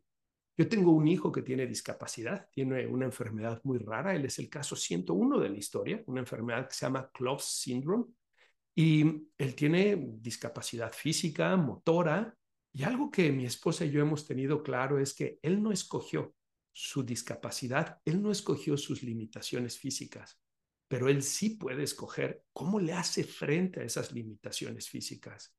[0.58, 4.50] Yo tengo un hijo que tiene discapacidad, tiene una enfermedad muy rara, él es el
[4.50, 8.06] caso 101 de la historia, una enfermedad que se llama Cloves Syndrome,
[8.76, 12.36] y él tiene discapacidad física, motora,
[12.72, 16.36] y algo que mi esposa y yo hemos tenido claro es que él no escogió
[16.72, 20.40] su discapacidad, él no escogió sus limitaciones físicas,
[20.88, 25.56] pero él sí puede escoger cómo le hace frente a esas limitaciones físicas.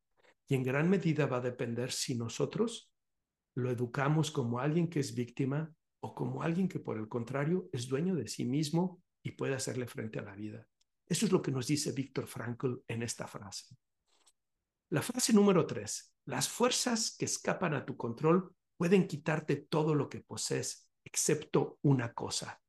[0.46, 2.92] Y en gran medida va a depender si nosotros
[3.54, 7.86] lo educamos como alguien que es víctima o como alguien que por el contrario es
[7.86, 10.66] dueño de sí mismo y puede hacerle frente a la vida.
[11.06, 13.76] Eso es lo que nos dice Víctor Frankl en esta frase.
[14.90, 20.08] La frase número tres, las fuerzas que escapan a tu control pueden quitarte todo lo
[20.08, 22.60] que posees, excepto una cosa,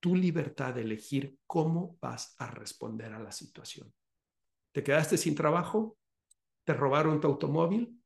[0.00, 3.92] tu libertad de elegir cómo vas a responder a la situación.
[4.72, 5.96] ¿Te quedaste sin trabajo?
[6.64, 8.02] ¿Te robaron tu automóvil?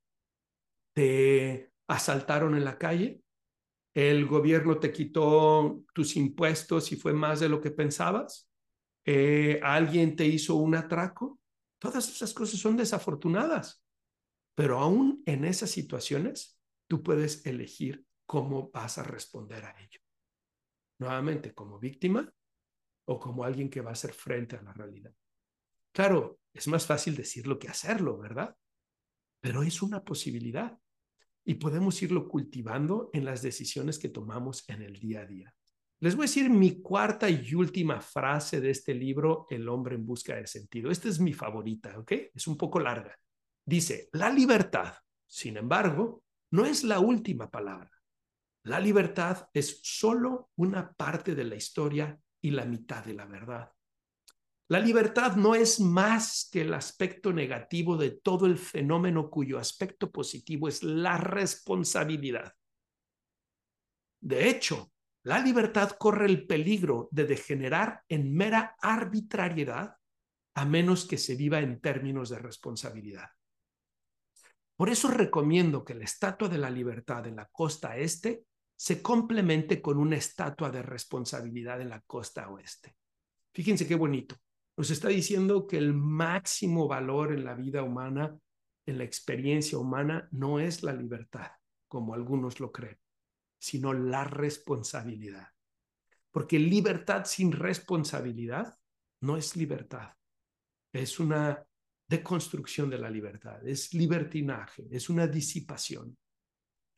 [0.92, 3.22] ¿Te asaltaron en la calle?
[3.94, 8.50] ¿El gobierno te quitó tus impuestos y fue más de lo que pensabas?
[9.06, 11.38] ¿Eh, ¿Alguien te hizo un atraco?
[11.84, 13.84] Todas esas cosas son desafortunadas,
[14.54, 20.00] pero aún en esas situaciones tú puedes elegir cómo vas a responder a ello.
[20.98, 22.32] Nuevamente, como víctima
[23.04, 25.12] o como alguien que va a hacer frente a la realidad.
[25.92, 28.56] Claro, es más fácil decirlo que hacerlo, ¿verdad?
[29.42, 30.78] Pero es una posibilidad
[31.44, 35.54] y podemos irlo cultivando en las decisiones que tomamos en el día a día.
[36.04, 40.04] Les voy a decir mi cuarta y última frase de este libro, El hombre en
[40.04, 40.90] busca de sentido.
[40.90, 42.12] Esta es mi favorita, ¿ok?
[42.34, 43.18] Es un poco larga.
[43.64, 44.92] Dice, la libertad,
[45.26, 47.90] sin embargo, no es la última palabra.
[48.64, 53.72] La libertad es solo una parte de la historia y la mitad de la verdad.
[54.68, 60.12] La libertad no es más que el aspecto negativo de todo el fenómeno cuyo aspecto
[60.12, 62.52] positivo es la responsabilidad.
[64.20, 64.90] De hecho,
[65.24, 69.96] la libertad corre el peligro de degenerar en mera arbitrariedad
[70.54, 73.30] a menos que se viva en términos de responsabilidad.
[74.76, 78.44] Por eso recomiendo que la Estatua de la Libertad en la costa este
[78.76, 82.96] se complemente con una estatua de responsabilidad en la costa oeste.
[83.54, 84.36] Fíjense qué bonito.
[84.76, 88.36] Nos está diciendo que el máximo valor en la vida humana,
[88.84, 91.52] en la experiencia humana, no es la libertad,
[91.88, 92.98] como algunos lo creen
[93.64, 95.48] sino la responsabilidad.
[96.30, 98.76] Porque libertad sin responsabilidad
[99.22, 100.10] no es libertad.
[100.92, 101.66] Es una
[102.06, 106.14] deconstrucción de la libertad, es libertinaje, es una disipación.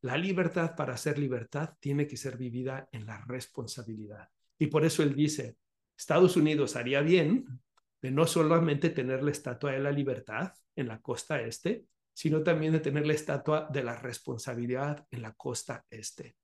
[0.00, 4.28] La libertad para ser libertad tiene que ser vivida en la responsabilidad.
[4.58, 5.58] Y por eso él dice,
[5.96, 7.60] Estados Unidos haría bien
[8.02, 12.72] de no solamente tener la estatua de la libertad en la costa este, sino también
[12.72, 16.34] de tener la estatua de la responsabilidad en la costa este.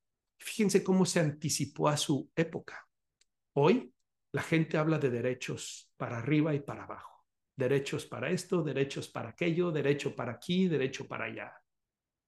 [0.43, 2.85] Fíjense cómo se anticipó a su época.
[3.55, 3.95] Hoy
[4.33, 7.25] la gente habla de derechos para arriba y para abajo.
[7.55, 11.55] Derechos para esto, derechos para aquello, derecho para aquí, derecho para allá.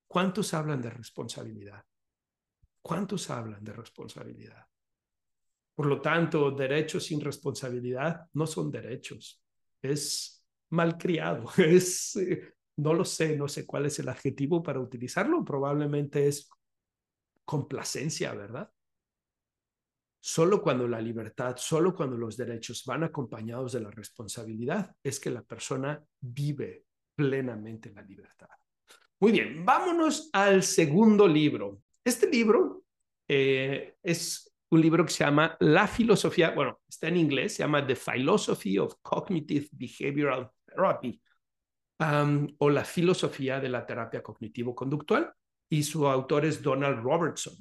[0.07, 1.83] ¿Cuántos hablan de responsabilidad?
[2.81, 4.65] ¿Cuántos hablan de responsabilidad?
[5.75, 9.43] Por lo tanto, derechos sin responsabilidad no son derechos.
[9.83, 15.45] Es malcriado, es, eh, no lo sé, no sé cuál es el adjetivo para utilizarlo,
[15.45, 16.49] probablemente es
[17.45, 18.71] complacencia, ¿verdad?
[20.21, 25.31] Solo cuando la libertad, solo cuando los derechos van acompañados de la responsabilidad, es que
[25.31, 26.85] la persona vive
[27.15, 28.49] plenamente la libertad.
[29.21, 31.83] Muy bien, vámonos al segundo libro.
[32.03, 32.85] Este libro
[33.29, 37.87] eh, es un libro que se llama La filosofía, bueno, está en inglés, se llama
[37.87, 41.21] The Philosophy of Cognitive Behavioral Therapy
[42.01, 45.33] um, o la filosofía de la terapia cognitivo-conductual
[45.69, 47.55] y su autor es Donald Robertson.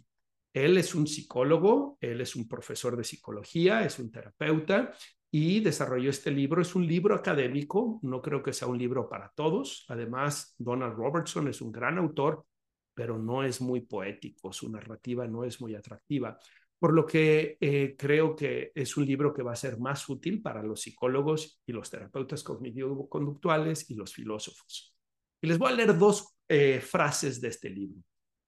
[0.54, 4.92] Él es un psicólogo, él es un profesor de psicología, es un terapeuta
[5.32, 6.62] y desarrolló este libro.
[6.62, 9.86] Es un libro académico, no creo que sea un libro para todos.
[9.90, 12.46] Además, Donald Robertson es un gran autor,
[12.94, 16.38] pero no es muy poético, su narrativa no es muy atractiva,
[16.78, 20.42] por lo que eh, creo que es un libro que va a ser más útil
[20.42, 24.94] para los psicólogos y los terapeutas cognitivo-conductuales y los filósofos.
[25.42, 28.00] Y les voy a leer dos eh, frases de este libro.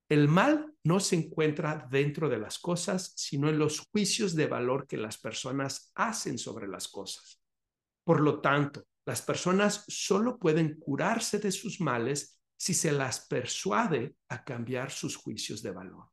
[0.07, 4.85] El mal no se encuentra dentro de las cosas, sino en los juicios de valor
[4.85, 7.41] que las personas hacen sobre las cosas.
[8.03, 14.13] Por lo tanto, las personas solo pueden curarse de sus males si se las persuade
[14.29, 16.05] a cambiar sus juicios de valor.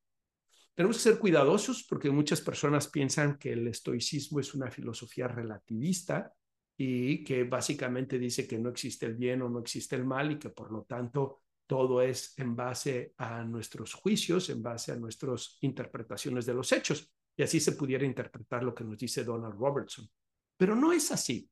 [0.75, 6.33] Tenemos que ser cuidadosos porque muchas personas piensan que el estoicismo es una filosofía relativista
[6.75, 10.39] y que básicamente dice que no existe el bien o no existe el mal y
[10.39, 15.59] que por lo tanto todo es en base a nuestros juicios, en base a nuestras
[15.61, 17.11] interpretaciones de los hechos.
[17.37, 20.09] Y así se pudiera interpretar lo que nos dice Donald Robertson.
[20.57, 21.49] Pero no es así.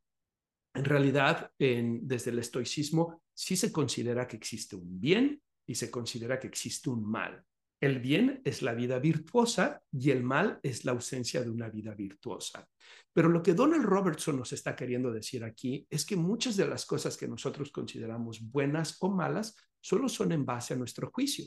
[0.74, 6.38] En realidad, desde el estoicismo sí se considera que existe un bien y se considera
[6.38, 7.44] que existe un mal.
[7.80, 11.94] El bien es la vida virtuosa y el mal es la ausencia de una vida
[11.94, 12.68] virtuosa.
[13.12, 16.84] Pero lo que Donald Robertson nos está queriendo decir aquí es que muchas de las
[16.84, 21.46] cosas que nosotros consideramos buenas o malas solo son en base a nuestro juicio.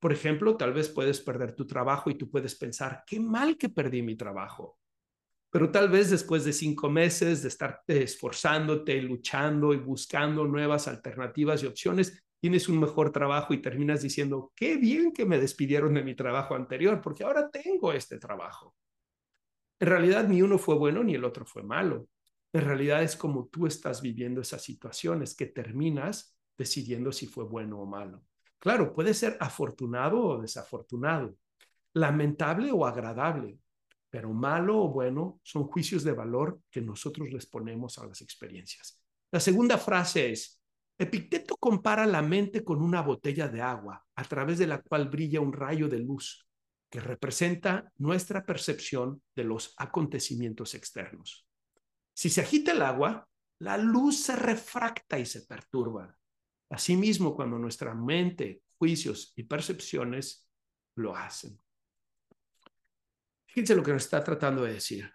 [0.00, 3.68] Por ejemplo, tal vez puedes perder tu trabajo y tú puedes pensar, qué mal que
[3.68, 4.78] perdí mi trabajo.
[5.50, 11.62] Pero tal vez después de cinco meses de estar esforzándote, luchando y buscando nuevas alternativas
[11.62, 16.04] y opciones, tienes un mejor trabajo y terminas diciendo, qué bien que me despidieron de
[16.04, 18.74] mi trabajo anterior, porque ahora tengo este trabajo.
[19.80, 22.08] En realidad ni uno fue bueno ni el otro fue malo.
[22.52, 27.80] En realidad es como tú estás viviendo esas situaciones que terminas decidiendo si fue bueno
[27.80, 28.24] o malo.
[28.58, 31.36] Claro, puede ser afortunado o desafortunado,
[31.94, 33.58] lamentable o agradable,
[34.10, 39.00] pero malo o bueno son juicios de valor que nosotros les ponemos a las experiencias.
[39.30, 40.57] La segunda frase es,
[40.98, 45.40] Epicteto compara la mente con una botella de agua a través de la cual brilla
[45.40, 46.44] un rayo de luz
[46.90, 51.46] que representa nuestra percepción de los acontecimientos externos.
[52.14, 53.28] Si se agita el agua,
[53.60, 56.16] la luz se refracta y se perturba.
[56.70, 60.48] Asimismo, cuando nuestra mente, juicios y percepciones
[60.96, 61.60] lo hacen.
[63.46, 65.12] Fíjense lo que nos está tratando de decir.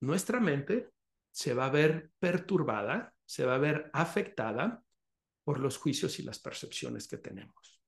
[0.00, 0.90] Nuestra mente
[1.32, 4.84] se va a ver perturbada, se va a ver afectada
[5.46, 7.80] por los juicios y las percepciones que tenemos.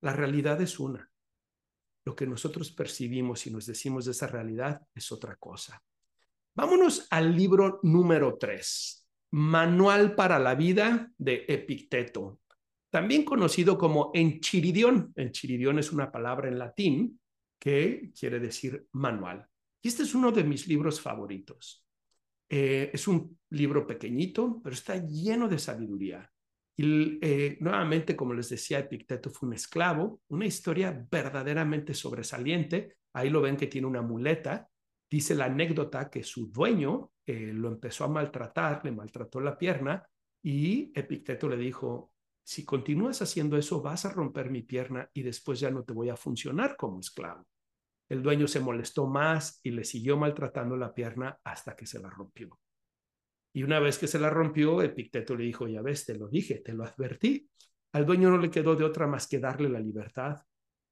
[0.00, 1.12] La realidad es una.
[2.06, 5.84] Lo que nosotros percibimos y nos decimos de esa realidad es otra cosa.
[6.54, 12.40] Vámonos al libro número 3, Manual para la Vida de Epicteto,
[12.88, 15.12] también conocido como enchiridión.
[15.14, 17.20] Enchiridión es una palabra en latín
[17.58, 19.46] que quiere decir manual.
[19.82, 21.86] Y este es uno de mis libros favoritos.
[22.48, 26.31] Eh, es un libro pequeñito, pero está lleno de sabiduría.
[26.76, 32.96] Y eh, nuevamente, como les decía, Epicteto fue un esclavo, una historia verdaderamente sobresaliente.
[33.12, 34.68] Ahí lo ven que tiene una muleta.
[35.10, 40.02] Dice la anécdota que su dueño eh, lo empezó a maltratar, le maltrató la pierna
[40.42, 42.12] y Epicteto le dijo,
[42.42, 46.08] si continúas haciendo eso, vas a romper mi pierna y después ya no te voy
[46.08, 47.46] a funcionar como esclavo.
[48.08, 52.10] El dueño se molestó más y le siguió maltratando la pierna hasta que se la
[52.10, 52.61] rompió.
[53.52, 56.60] Y una vez que se la rompió, Epicteto le dijo, ya ves, te lo dije,
[56.60, 57.48] te lo advertí.
[57.92, 60.42] Al dueño no le quedó de otra más que darle la libertad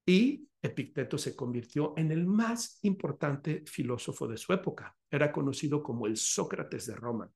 [0.05, 4.95] y Epicteto se convirtió en el más importante filósofo de su época.
[5.09, 7.31] Era conocido como el Sócrates de Roma.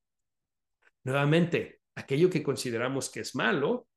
[1.04, 3.88] Nuevamente, aquello que consideramos que es malo,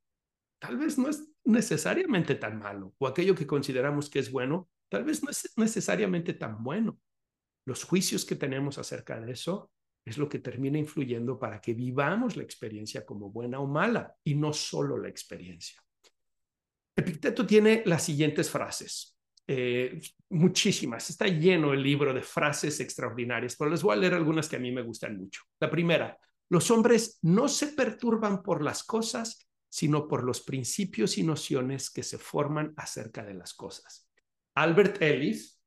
[0.58, 5.04] tal vez no es necesariamente tan malo, o aquello que consideramos que es bueno, tal
[5.04, 6.98] vez no es necesariamente tan bueno.
[7.66, 9.70] Los juicios que tenemos acerca de eso
[10.08, 14.34] es lo que termina influyendo para que vivamos la experiencia como buena o mala y
[14.34, 15.82] no solo la experiencia.
[16.96, 19.18] Epicteto tiene las siguientes frases,
[19.50, 19.98] eh,
[20.28, 24.56] muchísimas, está lleno el libro de frases extraordinarias, pero les voy a leer algunas que
[24.56, 25.40] a mí me gustan mucho.
[25.58, 26.18] La primera,
[26.50, 32.02] los hombres no se perturban por las cosas, sino por los principios y nociones que
[32.02, 34.06] se forman acerca de las cosas.
[34.54, 35.57] Albert Ellis,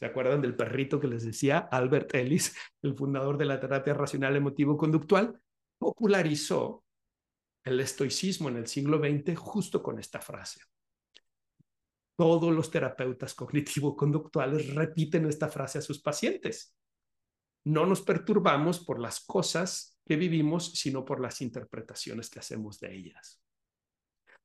[0.00, 1.58] ¿se acuerdan del perrito que les decía?
[1.58, 5.38] Albert Ellis, el fundador de la terapia racional emotivo-conductual,
[5.78, 6.86] popularizó
[7.62, 10.62] el estoicismo en el siglo XX justo con esta frase.
[12.16, 16.74] Todos los terapeutas cognitivo-conductuales repiten esta frase a sus pacientes.
[17.66, 22.94] No nos perturbamos por las cosas que vivimos, sino por las interpretaciones que hacemos de
[22.94, 23.38] ellas.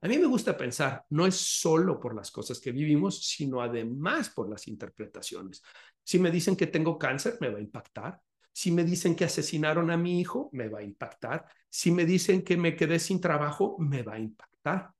[0.06, 4.30] A mí me gusta pensar, no es solo por las cosas que vivimos, sino además
[4.30, 5.64] por las interpretaciones.
[6.04, 8.22] Si me dicen que tengo cáncer, me va a impactar.
[8.54, 11.48] Si me dicen que asesinaron a mi hijo, me va a impactar.
[11.68, 14.94] Si me dicen que me quedé sin trabajo, me va a impactar.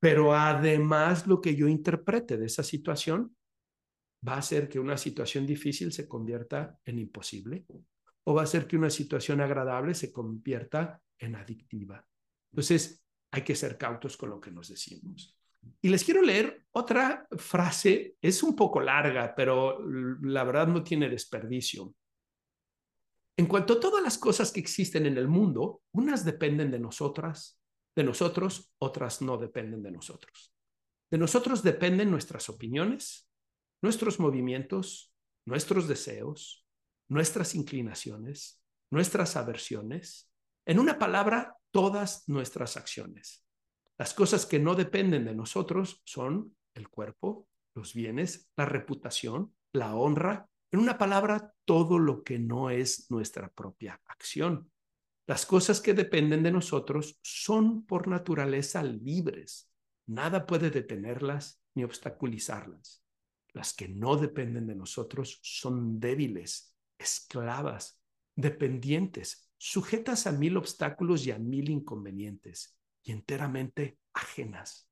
[0.00, 3.36] Pero además lo que yo interprete de esa situación
[4.26, 7.64] va a hacer que una situación difícil se convierta en imposible
[8.24, 12.04] o va a hacer que una situación agradable se convierta en adictiva.
[12.50, 15.36] Entonces, hay que ser cautos con lo que nos decimos.
[15.80, 19.78] Y les quiero leer otra frase, es un poco larga, pero
[20.22, 21.94] la verdad no tiene desperdicio.
[23.36, 27.60] En cuanto a todas las cosas que existen en el mundo, unas dependen de nosotras,
[27.94, 30.54] de nosotros, otras no dependen de nosotros.
[31.10, 33.30] De nosotros dependen nuestras opiniones,
[33.80, 35.14] nuestros movimientos,
[35.46, 36.66] nuestros deseos,
[37.08, 40.30] nuestras inclinaciones, nuestras aversiones,
[40.66, 43.44] en una palabra, todas nuestras acciones.
[43.98, 49.94] Las cosas que no dependen de nosotros son el cuerpo, los bienes, la reputación, la
[49.94, 54.70] honra, en una palabra, todo lo que no es nuestra propia acción.
[55.26, 59.70] Las cosas que dependen de nosotros son por naturaleza libres.
[60.06, 63.02] Nada puede detenerlas ni obstaculizarlas.
[63.52, 68.00] Las que no dependen de nosotros son débiles, esclavas,
[68.36, 74.90] dependientes, sujetas a mil obstáculos y a mil inconvenientes y enteramente ajenas.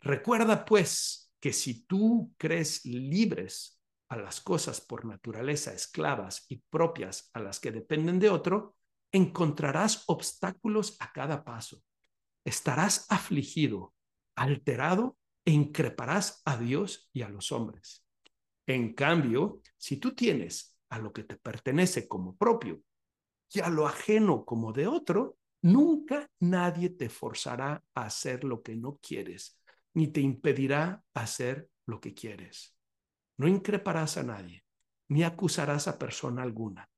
[0.00, 7.30] Recuerda, pues, que si tú crees libres a las cosas por naturaleza esclavas y propias
[7.34, 8.76] a las que dependen de otro,
[9.12, 11.82] encontrarás obstáculos a cada paso.
[12.44, 13.94] Estarás afligido,
[14.36, 18.06] alterado e increparás a Dios y a los hombres.
[18.66, 22.82] En cambio, si tú tienes a lo que te pertenece como propio
[23.50, 28.76] y a lo ajeno como de otro, nunca nadie te forzará a hacer lo que
[28.76, 29.58] no quieres,
[29.94, 32.76] ni te impedirá hacer lo que quieres.
[33.38, 34.64] No increparás a nadie,
[35.08, 36.88] ni acusarás a persona alguna.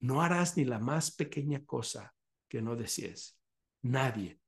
[0.00, 2.14] No harás ni la más pequeña cosa
[2.48, 3.38] que no desees.
[3.82, 4.40] Nadie.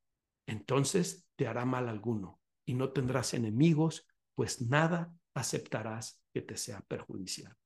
[0.46, 6.80] Entonces te hará mal alguno y no tendrás enemigos, pues nada aceptarás que te sea
[6.80, 7.56] perjudicial.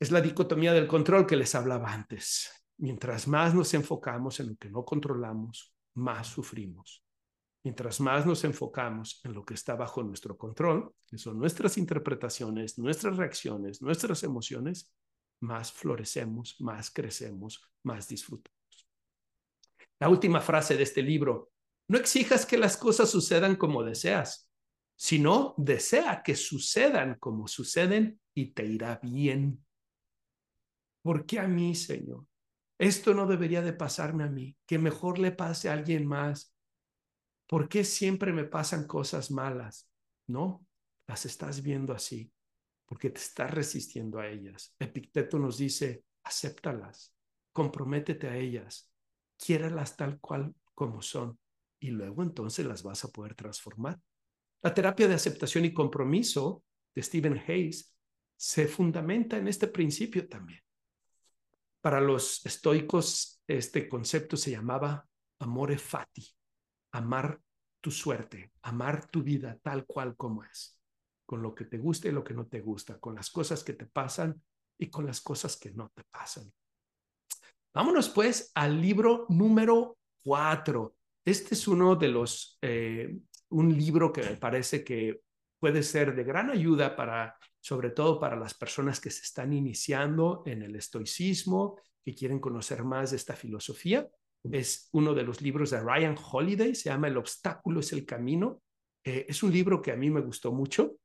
[0.00, 2.50] Es la dicotomía del control que les hablaba antes.
[2.78, 7.04] Mientras más nos enfocamos en lo que no controlamos, más sufrimos.
[7.64, 12.78] Mientras más nos enfocamos en lo que está bajo nuestro control, que son nuestras interpretaciones,
[12.78, 14.94] nuestras reacciones, nuestras emociones,
[15.40, 18.56] más florecemos, más crecemos, más disfrutamos.
[19.98, 21.50] La última frase de este libro,
[21.88, 24.48] no exijas que las cosas sucedan como deseas,
[24.96, 29.64] sino desea que sucedan como suceden y te irá bien.
[31.02, 32.26] ¿Por qué a mí, Señor?
[32.78, 36.54] Esto no debería de pasarme a mí, que mejor le pase a alguien más.
[37.48, 39.90] ¿Por qué siempre me pasan cosas malas?
[40.26, 40.64] No,
[41.06, 42.30] las estás viendo así,
[42.86, 44.74] porque te estás resistiendo a ellas.
[44.78, 47.14] Epicteto nos dice, acéptalas,
[47.52, 48.92] comprométete a ellas,
[49.36, 51.38] quiéralas tal cual como son,
[51.80, 54.00] y luego entonces las vas a poder transformar.
[54.62, 56.62] La terapia de aceptación y compromiso
[56.94, 57.94] de Stephen Hayes
[58.36, 60.60] se fundamenta en este principio también.
[61.88, 65.08] Para los estoicos, este concepto se llamaba
[65.40, 66.22] amore fati,
[66.92, 67.40] amar
[67.80, 70.78] tu suerte, amar tu vida tal cual como es,
[71.24, 73.72] con lo que te gusta y lo que no te gusta, con las cosas que
[73.72, 74.38] te pasan
[74.78, 76.52] y con las cosas que no te pasan.
[77.72, 80.94] Vámonos pues al libro número cuatro.
[81.24, 83.18] Este es uno de los, eh,
[83.48, 85.22] un libro que me parece que
[85.58, 90.42] puede ser de gran ayuda para, sobre todo para las personas que se están iniciando
[90.46, 94.08] en el estoicismo, que quieren conocer más de esta filosofía
[94.44, 98.62] es uno de los libros de Ryan Holiday, se llama El obstáculo es el camino.
[99.02, 100.96] Es un libro que a mí me gustó mucho.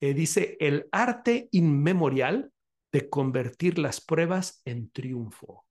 [0.00, 2.52] Dice, el arte inmemorial
[2.92, 5.66] de convertir las pruebas en triunfo.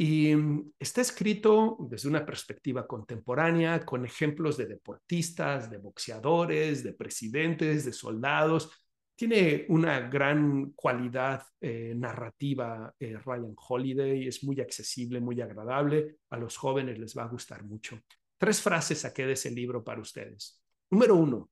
[0.00, 6.92] Y mm, está escrito desde una perspectiva contemporánea, con ejemplos de deportistas, de boxeadores, de
[6.92, 8.70] presidentes, de soldados,
[9.18, 16.36] tiene una gran cualidad eh, narrativa eh, Ryan Holiday, es muy accesible, muy agradable, a
[16.36, 18.00] los jóvenes les va a gustar mucho.
[18.38, 20.62] Tres frases saqué de ese libro para ustedes.
[20.88, 21.50] Número uno,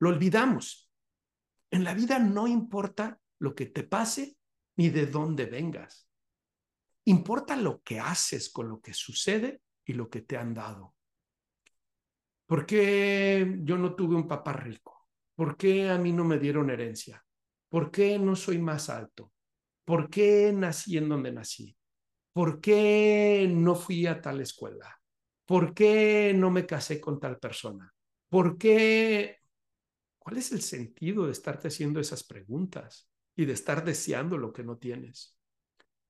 [0.00, 0.90] lo olvidamos.
[1.70, 4.36] En la vida no importa lo que te pase
[4.76, 6.10] ni de dónde vengas.
[7.04, 10.96] Importa lo que haces con lo que sucede y lo que te han dado.
[12.46, 14.93] ¿Por qué yo no tuve un papá rico?
[15.34, 17.24] ¿Por qué a mí no me dieron herencia?
[17.68, 19.32] ¿Por qué no soy más alto?
[19.84, 21.76] ¿Por qué nací en donde nací?
[22.32, 25.00] ¿Por qué no fui a tal escuela?
[25.44, 27.92] ¿Por qué no me casé con tal persona?
[28.28, 29.38] ¿Por qué?
[30.18, 34.64] ¿Cuál es el sentido de estarte haciendo esas preguntas y de estar deseando lo que
[34.64, 35.36] no tienes?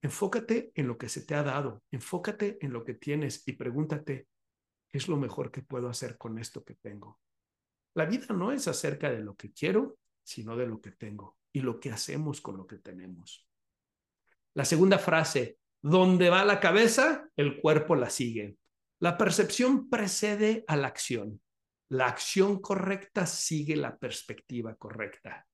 [0.03, 4.29] Enfócate en lo que se te ha dado, enfócate en lo que tienes y pregúntate,
[4.89, 7.19] ¿qué es lo mejor que puedo hacer con esto que tengo?
[7.95, 11.61] La vida no es acerca de lo que quiero, sino de lo que tengo y
[11.61, 13.47] lo que hacemos con lo que tenemos.
[14.55, 18.57] La segunda frase, donde va la cabeza, el cuerpo la sigue.
[19.01, 21.41] La percepción precede a la acción.
[21.91, 25.47] La acción correcta sigue la perspectiva correcta.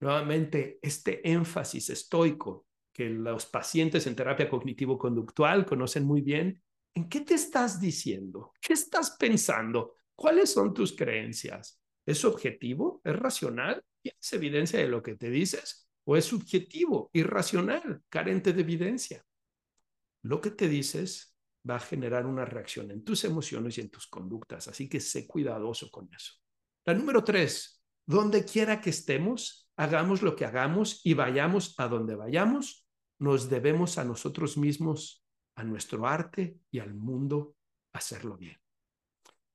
[0.00, 6.62] Nuevamente, este énfasis estoico que los pacientes en terapia cognitivo-conductual conocen muy bien,
[6.94, 8.52] ¿en qué te estás diciendo?
[8.60, 9.96] ¿Qué estás pensando?
[10.14, 11.80] ¿Cuáles son tus creencias?
[12.06, 13.00] ¿Es objetivo?
[13.04, 13.82] ¿Es racional?
[14.02, 15.88] ¿Tienes evidencia de lo que te dices?
[16.04, 19.24] ¿O es subjetivo, irracional, carente de evidencia?
[20.22, 21.34] Lo que te dices
[21.68, 25.26] va a generar una reacción en tus emociones y en tus conductas, así que sé
[25.26, 26.34] cuidadoso con eso.
[26.84, 32.14] La número tres, donde quiera que estemos, hagamos lo que hagamos y vayamos a donde
[32.14, 32.86] vayamos,
[33.18, 35.24] nos debemos a nosotros mismos,
[35.56, 37.56] a nuestro arte y al mundo
[37.92, 38.63] hacerlo bien.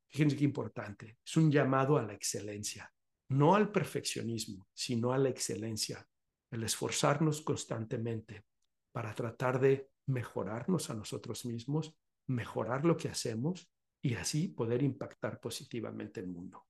[0.10, 1.20] Fíjense qué importante.
[1.26, 2.92] Es un llamado a la excelencia,
[3.30, 6.06] no al perfeccionismo, sino a la excelencia,
[6.52, 8.46] el esforzarnos constantemente
[8.92, 11.96] para tratar de mejorarnos a nosotros mismos,
[12.28, 13.70] mejorar lo que hacemos
[14.02, 16.66] y así poder impactar positivamente el mundo.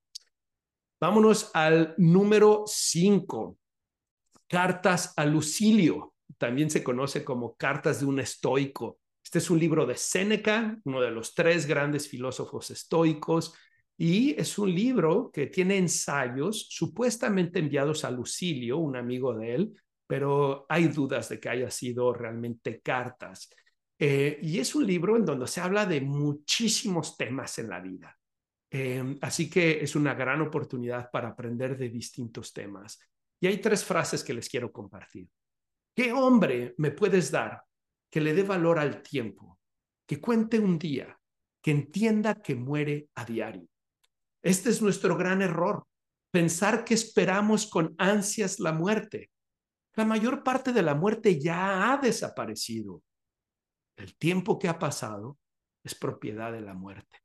[0.99, 3.57] Vámonos al número 5,
[4.47, 6.15] cartas a Lucilio.
[6.37, 8.99] También se conoce como cartas de un estoico.
[9.29, 13.53] Este es un libro de Séneca, uno de los tres grandes filósofos estoicos,
[13.95, 19.79] y es un libro que tiene ensayos supuestamente enviados a Lucilio, un amigo de él,
[20.07, 23.51] pero hay dudas de que haya sido realmente cartas.
[23.99, 28.17] Eh, y es un libro en donde se habla de muchísimos temas en la vida.
[28.71, 32.99] Eh, así que es una gran oportunidad para aprender de distintos temas.
[33.39, 35.27] Y hay tres frases que les quiero compartir.
[35.93, 37.68] ¿Qué hombre me puedes dar
[38.09, 39.59] que le dé valor al tiempo,
[40.07, 41.19] que cuente un día,
[41.61, 43.67] que entienda que muere a diario.
[44.41, 45.85] Este es nuestro gran error,
[46.31, 49.29] pensar que esperamos con ansias la muerte.
[49.95, 53.03] La mayor parte de la muerte ya ha desaparecido.
[53.97, 55.37] El tiempo que ha pasado
[55.83, 57.17] es propiedad de la muerte.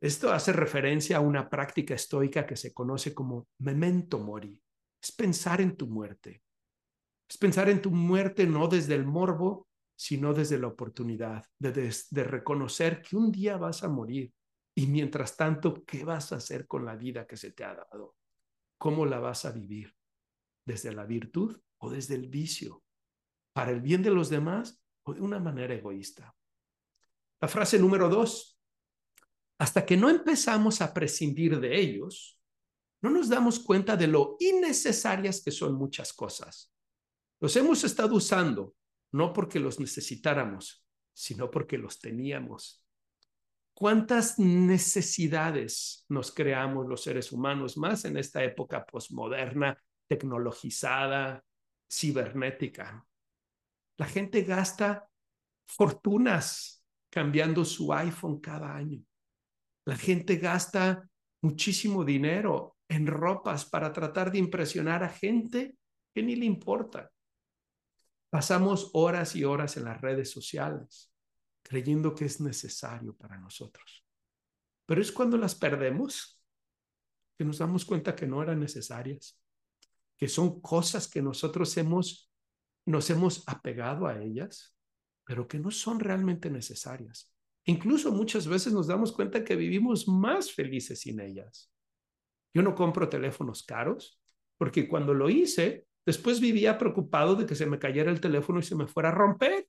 [0.00, 4.60] Esto hace referencia a una práctica estoica que se conoce como memento mori.
[5.00, 6.42] Es pensar en tu muerte.
[7.28, 9.66] Es pensar en tu muerte no desde el morbo,
[9.96, 11.72] sino desde la oportunidad de,
[12.10, 14.32] de, reconocer que un día vas a morir
[14.74, 18.16] y mientras tanto, ¿qué vas a hacer con la vida que se te ha dado?
[18.78, 19.94] ¿Cómo la vas a vivir?
[20.66, 22.84] ¿Desde la virtud o desde el vicio?
[23.54, 26.36] ¿Para el bien de los demás o de una manera egoísta?
[27.40, 28.60] La frase número dos.
[29.58, 32.38] Hasta que no empezamos a prescindir de ellos,
[33.00, 36.75] no nos damos cuenta de lo innecesarias que son muchas cosas.
[37.40, 38.74] Los hemos estado usando
[39.12, 42.84] no porque los necesitáramos, sino porque los teníamos.
[43.74, 49.78] ¿Cuántas necesidades nos creamos los seres humanos más en esta época posmoderna,
[50.08, 51.44] tecnologizada,
[51.90, 53.06] cibernética?
[53.98, 55.08] La gente gasta
[55.66, 59.02] fortunas cambiando su iPhone cada año.
[59.86, 61.08] La gente gasta
[61.42, 65.76] muchísimo dinero en ropas para tratar de impresionar a gente
[66.14, 67.10] que ni le importa.
[68.30, 71.12] Pasamos horas y horas en las redes sociales
[71.62, 74.04] creyendo que es necesario para nosotros.
[74.86, 76.40] Pero es cuando las perdemos
[77.36, 79.40] que nos damos cuenta que no eran necesarias,
[80.16, 82.30] que son cosas que nosotros hemos,
[82.86, 84.76] nos hemos apegado a ellas,
[85.24, 87.32] pero que no son realmente necesarias.
[87.64, 91.72] Incluso muchas veces nos damos cuenta que vivimos más felices sin ellas.
[92.54, 94.20] Yo no compro teléfonos caros
[94.56, 98.62] porque cuando lo hice Después vivía preocupado de que se me cayera el teléfono y
[98.62, 99.66] se me fuera a romper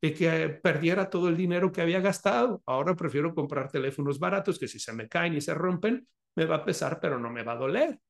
[0.00, 2.62] y que perdiera todo el dinero que había gastado.
[2.64, 6.06] Ahora prefiero comprar teléfonos baratos que si se me caen y se rompen,
[6.36, 8.00] me va a pesar, pero no me va a doler.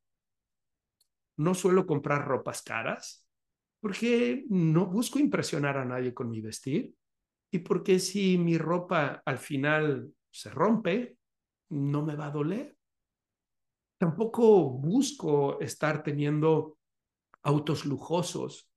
[1.38, 3.26] No suelo comprar ropas caras
[3.80, 6.94] porque no busco impresionar a nadie con mi vestir
[7.50, 11.16] y porque si mi ropa al final se rompe,
[11.70, 12.76] no me va a doler.
[13.98, 16.78] Tampoco busco estar teniendo
[17.45, 18.70] autos lujosos,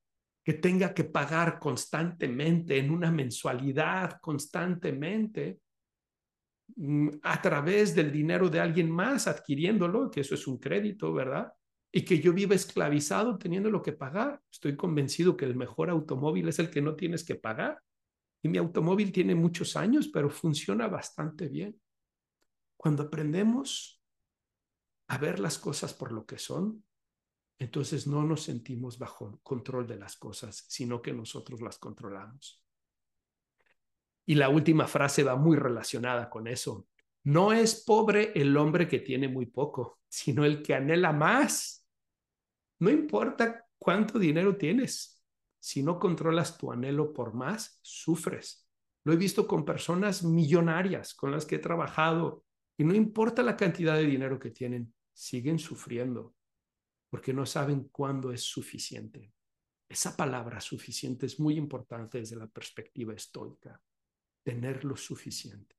[0.43, 5.59] que tenga que pagar constantemente en una mensualidad, constantemente,
[6.76, 11.51] mm, a través del dinero de alguien más adquiriéndolo, que eso es un crédito, ¿verdad?
[11.91, 14.41] Y que yo viva esclavizado teniendo lo que pagar.
[14.49, 17.82] Estoy convencido que el mejor automóvil es el que no tienes que pagar.
[18.41, 21.78] Y mi automóvil tiene muchos años, pero funciona bastante bien.
[22.78, 24.01] Cuando aprendemos
[25.09, 26.86] a ver las cosas por lo que son,
[27.60, 32.64] entonces no nos sentimos bajo control de las cosas, sino que nosotros las controlamos.
[34.26, 36.88] Y la última frase va muy relacionada con eso.
[37.24, 41.86] No es pobre el hombre que tiene muy poco, sino el que anhela más.
[42.80, 45.24] No importa cuánto dinero tienes,
[45.60, 48.68] si no controlas tu anhelo por más, sufres.
[49.03, 52.43] Lo he visto con personas millonarias con las que he trabajado
[52.78, 56.36] y no importa la cantidad de dinero que tienen, siguen sufriendo
[57.10, 59.32] porque no saben cuándo es suficiente.
[59.89, 63.82] Esa palabra suficiente es muy importante desde la perspectiva estoica.
[64.43, 65.76] Tener lo suficiente.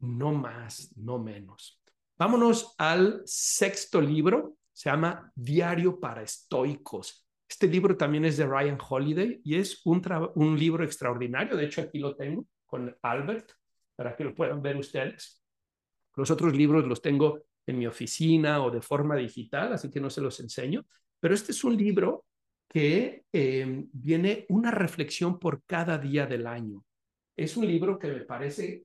[0.00, 1.80] No más, no menos.
[2.16, 4.58] Vámonos al sexto libro.
[4.72, 7.26] Se llama Diario para Estoicos.
[7.48, 10.02] Este libro también es de Ryan Holiday y es un,
[10.34, 11.56] un libro extraordinario.
[11.56, 13.52] De hecho, aquí lo tengo con Albert
[13.94, 15.42] para que lo puedan ver ustedes.
[16.16, 20.10] Los otros libros los tengo en mi oficina o de forma digital, así que no
[20.10, 20.86] se los enseño,
[21.20, 22.24] pero este es un libro
[22.68, 26.84] que eh, viene una reflexión por cada día del año.
[27.36, 28.84] Es un libro que me parece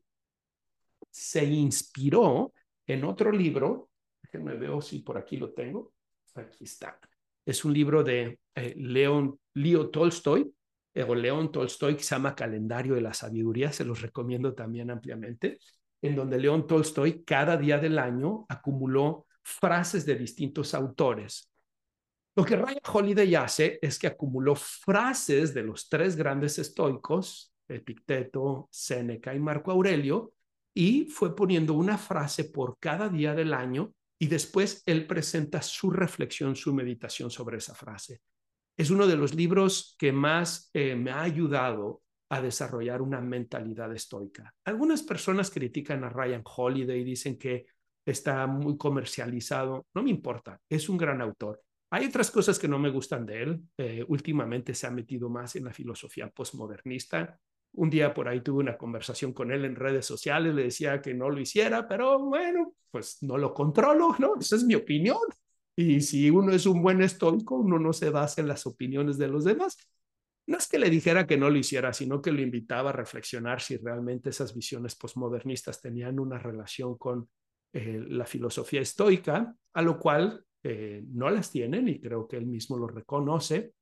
[1.10, 2.54] se inspiró
[2.86, 3.90] en otro libro,
[4.22, 5.94] déjenme ver si por aquí lo tengo,
[6.36, 7.00] aquí está.
[7.46, 10.54] Es un libro de eh, León, Leo Tolstoy,
[10.94, 14.92] eh, o León Tolstoy, que se llama Calendario de la Sabiduría, se los recomiendo también
[14.92, 15.60] ampliamente
[16.02, 21.52] en donde León Tolstoy cada día del año acumuló frases de distintos autores.
[22.36, 28.70] Lo que Ryan Holiday hace es que acumuló frases de los tres grandes estoicos, Epicteto,
[28.72, 30.34] Séneca y Marco Aurelio,
[30.74, 35.91] y fue poniendo una frase por cada día del año y después él presenta su
[35.91, 38.22] reflexión, su meditación sobre esa frase.
[38.78, 43.94] Es uno de los libros que más eh, me ha ayudado a desarrollar una mentalidad
[43.94, 44.54] estoica.
[44.64, 47.66] Algunas personas critican a Ryan Holiday y dicen que
[48.06, 49.88] está muy comercializado.
[49.94, 51.62] No me importa, es un gran autor.
[51.92, 53.62] Hay otras cosas que no me gustan de él.
[53.78, 57.40] Eh, últimamente se ha metido más en la filosofía postmodernista.
[57.74, 61.14] Un día por ahí tuve una conversación con él en redes sociales, le decía que
[61.14, 64.36] no lo hiciera, pero bueno, pues no lo controlo, ¿no?
[64.40, 65.18] Esa es mi opinión.
[65.76, 69.28] Y si uno es un buen estoico, uno no se basa en las opiniones de
[69.28, 69.78] los demás
[70.50, 73.62] no es que le dijera que no lo hiciera, sino que lo invitaba a reflexionar
[73.62, 77.30] si realmente esas visiones posmodernistas tenían una relación con
[77.72, 82.47] eh, la filosofía estoica, a lo cual eh, no las tienen y creo que él
[82.47, 83.74] mismo lo reconoce,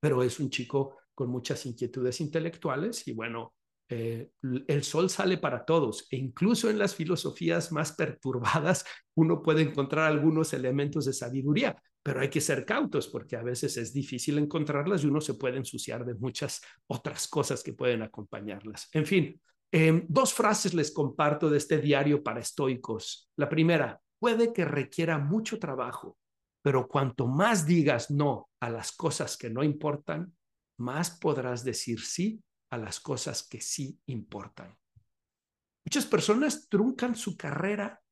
[0.00, 3.52] pero es un chico con muchas inquietudes intelectuales y bueno,
[3.90, 4.30] eh,
[4.66, 8.84] el sol sale para todos e incluso en las filosofías más perturbadas
[9.14, 13.76] uno puede encontrar algunos elementos de sabiduría pero hay que ser cautos porque a veces
[13.76, 18.88] es difícil encontrarlas y uno se puede ensuciar de muchas otras cosas que pueden acompañarlas.
[18.94, 19.38] En fin,
[19.70, 23.30] em, dos frases les comparto de este diario para estoicos.
[23.36, 26.16] La primera, puede que requiera mucho trabajo,
[26.62, 30.34] pero cuanto más digas no a las cosas que no importan,
[30.78, 34.76] más podrás decir sí a las cosas que sí importan.
[35.84, 38.02] Muchas personas truncan su carrera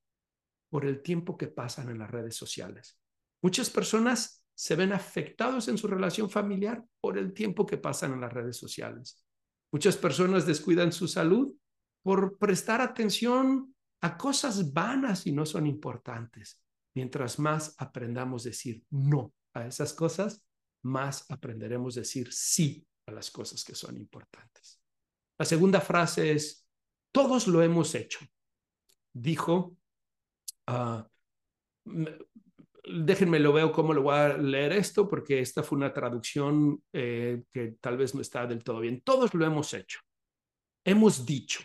[0.69, 2.99] por el tiempo que pasan en las redes sociales.
[3.41, 8.21] Muchas personas se ven afectados en su relación familiar por el tiempo que pasan en
[8.21, 9.23] las redes sociales.
[9.71, 11.53] Muchas personas descuidan su salud
[12.03, 16.63] por prestar atención a cosas vanas y no son importantes.
[16.95, 20.43] Mientras más aprendamos a decir no a esas cosas,
[20.83, 24.79] más aprenderemos a decir sí a las cosas que son importantes.
[25.39, 26.67] La segunda frase es,
[27.11, 28.19] todos lo hemos hecho,
[29.13, 29.75] dijo
[30.69, 31.03] uh,
[32.89, 37.43] déjenme lo veo cómo lo voy a leer esto, porque esta fue una traducción eh,
[37.51, 39.01] que tal vez no está del todo bien.
[39.01, 39.99] Todos lo hemos hecho.
[40.85, 41.61] Hemos dicho,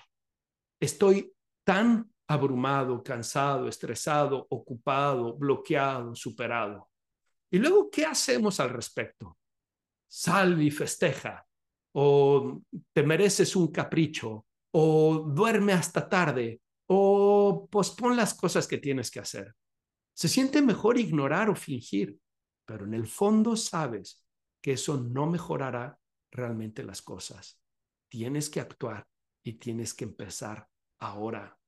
[0.80, 1.32] estoy
[1.64, 6.88] tan abrumado, cansado, estresado, ocupado, bloqueado, superado.
[7.50, 9.38] Y luego, ¿qué hacemos al respecto?
[10.14, 11.42] Sal y festeja,
[11.94, 12.60] o
[12.92, 19.20] te mereces un capricho, o duerme hasta tarde, o pospon las cosas que tienes que
[19.20, 19.54] hacer.
[20.12, 22.18] Se siente mejor ignorar o fingir,
[22.66, 24.22] pero en el fondo sabes
[24.60, 25.98] que eso no mejorará
[26.30, 27.58] realmente las cosas.
[28.10, 29.06] Tienes que actuar
[29.42, 31.58] y tienes que empezar ahora.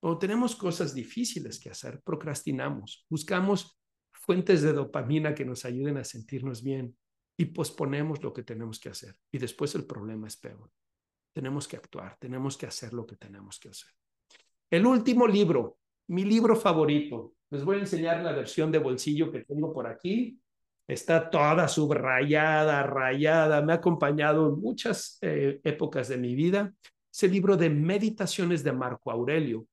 [0.00, 3.80] O tenemos cosas difíciles que hacer, procrastinamos, buscamos
[4.12, 6.94] fuentes de dopamina que nos ayuden a sentirnos bien
[7.36, 9.16] y posponemos lo que tenemos que hacer.
[9.30, 10.70] Y después el problema es peor.
[11.32, 13.90] Tenemos que actuar, tenemos que hacer lo que tenemos que hacer.
[14.70, 15.78] El último libro,
[16.08, 20.40] mi libro favorito, les voy a enseñar la versión de bolsillo que tengo por aquí.
[20.88, 23.62] Está toda subrayada, rayada.
[23.62, 26.72] Me ha acompañado en muchas eh, épocas de mi vida.
[27.12, 29.66] Es el libro de Meditaciones de Marco Aurelio.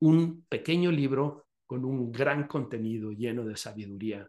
[0.00, 4.28] Un pequeño libro con un gran contenido lleno de sabiduría.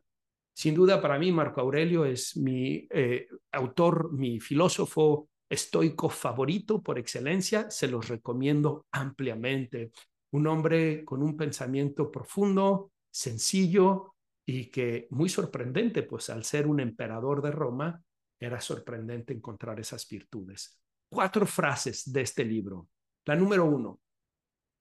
[0.57, 6.97] Sin duda, para mí, Marco Aurelio es mi eh, autor, mi filósofo estoico favorito por
[6.97, 7.69] excelencia.
[7.69, 9.91] Se los recomiendo ampliamente.
[10.31, 14.15] Un hombre con un pensamiento profundo, sencillo
[14.47, 18.01] y que muy sorprendente, pues al ser un emperador de Roma,
[18.39, 20.81] era sorprendente encontrar esas virtudes.
[21.07, 22.87] Cuatro frases de este libro.
[23.25, 23.99] La número uno,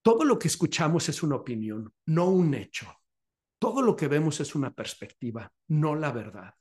[0.01, 2.87] todo lo que escuchamos es una opinión, no un hecho.
[3.59, 6.55] Todo lo que vemos es una perspectiva, no la verdad.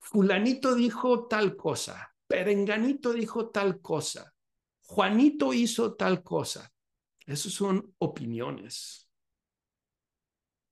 [0.00, 4.34] Fulanito dijo tal cosa, Perenganito dijo tal cosa,
[4.82, 6.72] Juanito hizo tal cosa.
[7.26, 9.10] Esas son opiniones,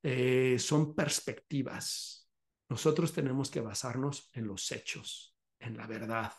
[0.03, 2.31] eh, son perspectivas.
[2.69, 6.33] Nosotros tenemos que basarnos en los hechos, en la verdad.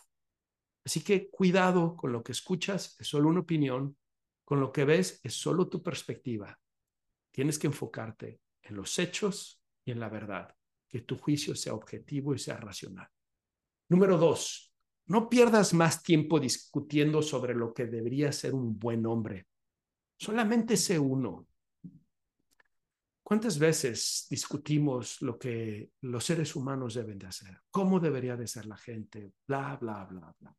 [0.83, 3.95] Así que cuidado con lo que escuchas, es solo una opinión,
[4.43, 6.59] con lo que ves es solo tu perspectiva.
[7.31, 8.39] Tienes que enfocarte
[8.69, 10.53] en los hechos y en la verdad,
[10.87, 13.07] que tu juicio sea objetivo y sea racional.
[13.89, 14.73] Número dos,
[15.07, 19.47] no pierdas más tiempo discutiendo sobre lo que debería ser un buen hombre.
[20.17, 21.47] Solamente sé uno.
[23.23, 27.59] ¿Cuántas veces discutimos lo que los seres humanos deben de hacer?
[27.69, 29.33] ¿Cómo debería de ser la gente?
[29.45, 30.55] Bla, bla, bla, bla.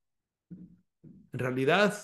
[0.51, 1.99] En realidad,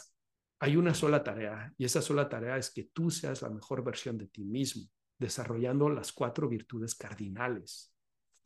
[0.58, 4.16] hay una sola tarea y esa sola tarea es que tú seas la mejor versión
[4.16, 4.88] de ti mismo
[5.18, 7.94] desarrollando las cuatro virtudes cardinales.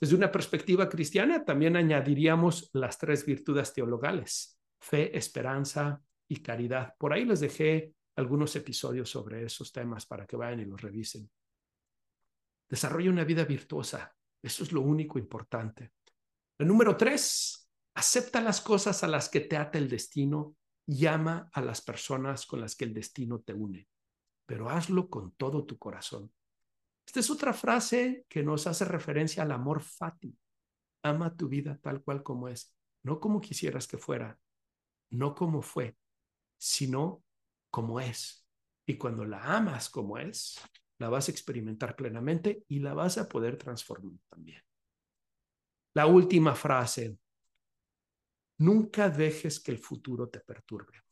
[0.01, 6.95] Desde una perspectiva cristiana, también añadiríamos las tres virtudes teologales, fe, esperanza y caridad.
[6.99, 11.29] Por ahí les dejé algunos episodios sobre esos temas para que vayan y los revisen.
[12.69, 14.15] Desarrolla una vida virtuosa.
[14.43, 15.93] Eso es lo único importante.
[16.59, 20.57] El número tres, acepta las cosas a las que te ata el destino
[20.87, 23.89] llama a las personas con las que el destino te une,
[24.47, 26.33] pero hazlo con todo tu corazón.
[27.09, 30.39] Esta es otra frase que nos hace referencia al amor fati.
[31.03, 34.39] Ama tu vida tal cual como es, no como quisieras que fuera,
[35.13, 35.97] no como fue,
[36.59, 37.25] sino
[37.71, 38.47] como es.
[38.85, 40.61] Y cuando la amas como es,
[40.99, 44.63] la vas a experimentar plenamente y la vas a poder transformar también.
[45.95, 47.17] La última frase,
[48.59, 51.03] nunca dejes que el futuro te perturbe.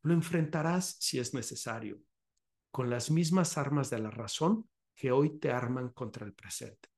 [0.00, 2.00] Lo enfrentarás si es necesario,
[2.70, 4.66] con las mismas armas de la razón
[5.00, 6.90] que hoy te arman contra el presente.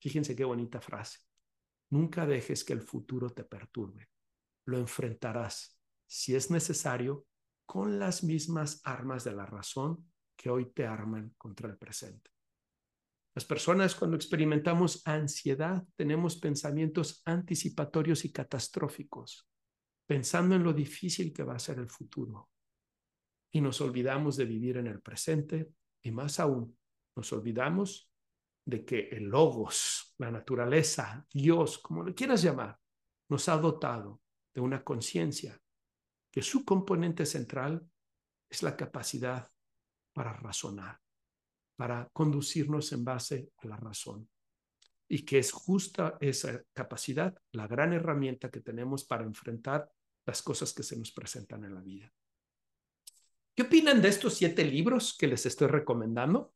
[0.00, 1.20] Fíjense qué bonita frase.
[1.90, 4.08] Nunca dejes que el futuro te perturbe.
[4.64, 7.24] Lo enfrentarás, si es necesario,
[7.64, 12.32] con las mismas armas de la razón que hoy te arman contra el presente.
[13.32, 19.48] Las personas cuando experimentamos ansiedad tenemos pensamientos anticipatorios y catastróficos,
[20.04, 22.50] pensando en lo difícil que va a ser el futuro.
[23.52, 25.70] Y nos olvidamos de vivir en el presente
[26.02, 26.76] y más aún
[27.16, 28.10] nos olvidamos
[28.64, 32.78] de que el logos, la naturaleza, Dios, como lo quieras llamar,
[33.28, 34.20] nos ha dotado
[34.54, 35.60] de una conciencia
[36.30, 37.86] que su componente central
[38.48, 39.50] es la capacidad
[40.12, 41.00] para razonar,
[41.76, 44.28] para conducirnos en base a la razón.
[45.08, 49.90] Y que es justa esa capacidad la gran herramienta que tenemos para enfrentar
[50.24, 52.12] las cosas que se nos presentan en la vida.
[53.54, 56.54] ¿Qué opinan de estos siete libros que les estoy recomendando?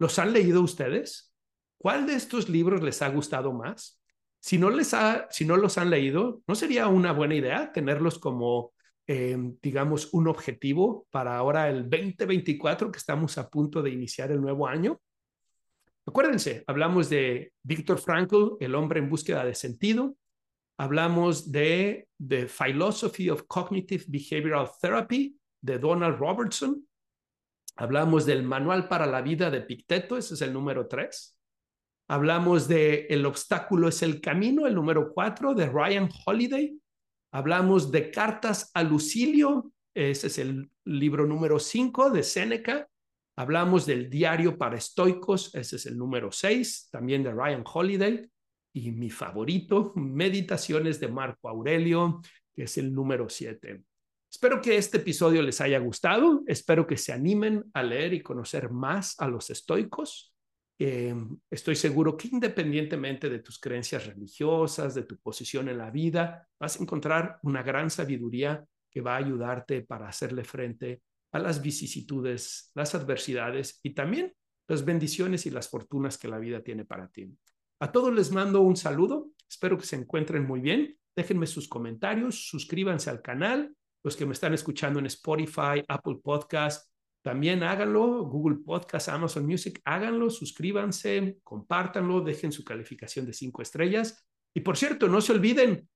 [0.00, 1.30] ¿Los han leído ustedes?
[1.76, 4.00] ¿Cuál de estos libros les ha gustado más?
[4.40, 8.18] Si no, les ha, si no los han leído, ¿no sería una buena idea tenerlos
[8.18, 8.72] como,
[9.06, 14.40] eh, digamos, un objetivo para ahora el 2024 que estamos a punto de iniciar el
[14.40, 14.98] nuevo año?
[16.06, 20.16] Acuérdense, hablamos de Víctor Frankl, El hombre en búsqueda de sentido.
[20.78, 26.86] Hablamos de The Philosophy of Cognitive Behavioral Therapy de Donald Robertson.
[27.76, 31.38] Hablamos del Manual para la Vida de Picteto, ese es el número tres.
[32.08, 36.76] Hablamos de El obstáculo es el camino, el número cuatro, de Ryan Holiday.
[37.32, 42.88] Hablamos de Cartas a Lucilio, ese es el libro número cinco de Séneca.
[43.36, 48.28] Hablamos del Diario para Estoicos, ese es el número seis, también de Ryan Holiday.
[48.74, 52.20] Y mi favorito, Meditaciones de Marco Aurelio,
[52.54, 53.84] que es el número siete.
[54.30, 56.44] Espero que este episodio les haya gustado.
[56.46, 60.32] Espero que se animen a leer y conocer más a los estoicos.
[60.78, 61.14] Eh,
[61.50, 66.78] estoy seguro que independientemente de tus creencias religiosas, de tu posición en la vida, vas
[66.78, 71.02] a encontrar una gran sabiduría que va a ayudarte para hacerle frente
[71.32, 74.32] a las vicisitudes, las adversidades y también
[74.68, 77.28] las bendiciones y las fortunas que la vida tiene para ti.
[77.80, 79.30] A todos les mando un saludo.
[79.48, 80.96] Espero que se encuentren muy bien.
[81.16, 86.90] Déjenme sus comentarios, suscríbanse al canal los que me están escuchando en Spotify, Apple Podcast,
[87.22, 94.26] también háganlo, Google Podcast, Amazon Music, háganlo, suscríbanse, compártanlo, dejen su calificación de cinco estrellas.
[94.54, 95.88] Y por cierto, no se olviden,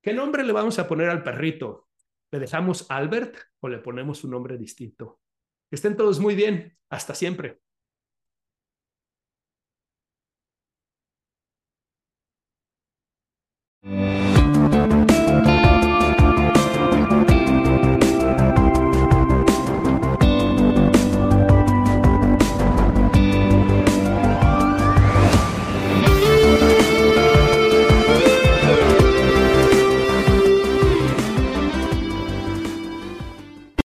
[0.00, 1.88] ¿qué nombre le vamos a poner al perrito?
[2.30, 5.20] ¿Le dejamos Albert o le ponemos un nombre distinto?
[5.68, 6.78] Que estén todos muy bien.
[6.90, 7.60] Hasta siempre.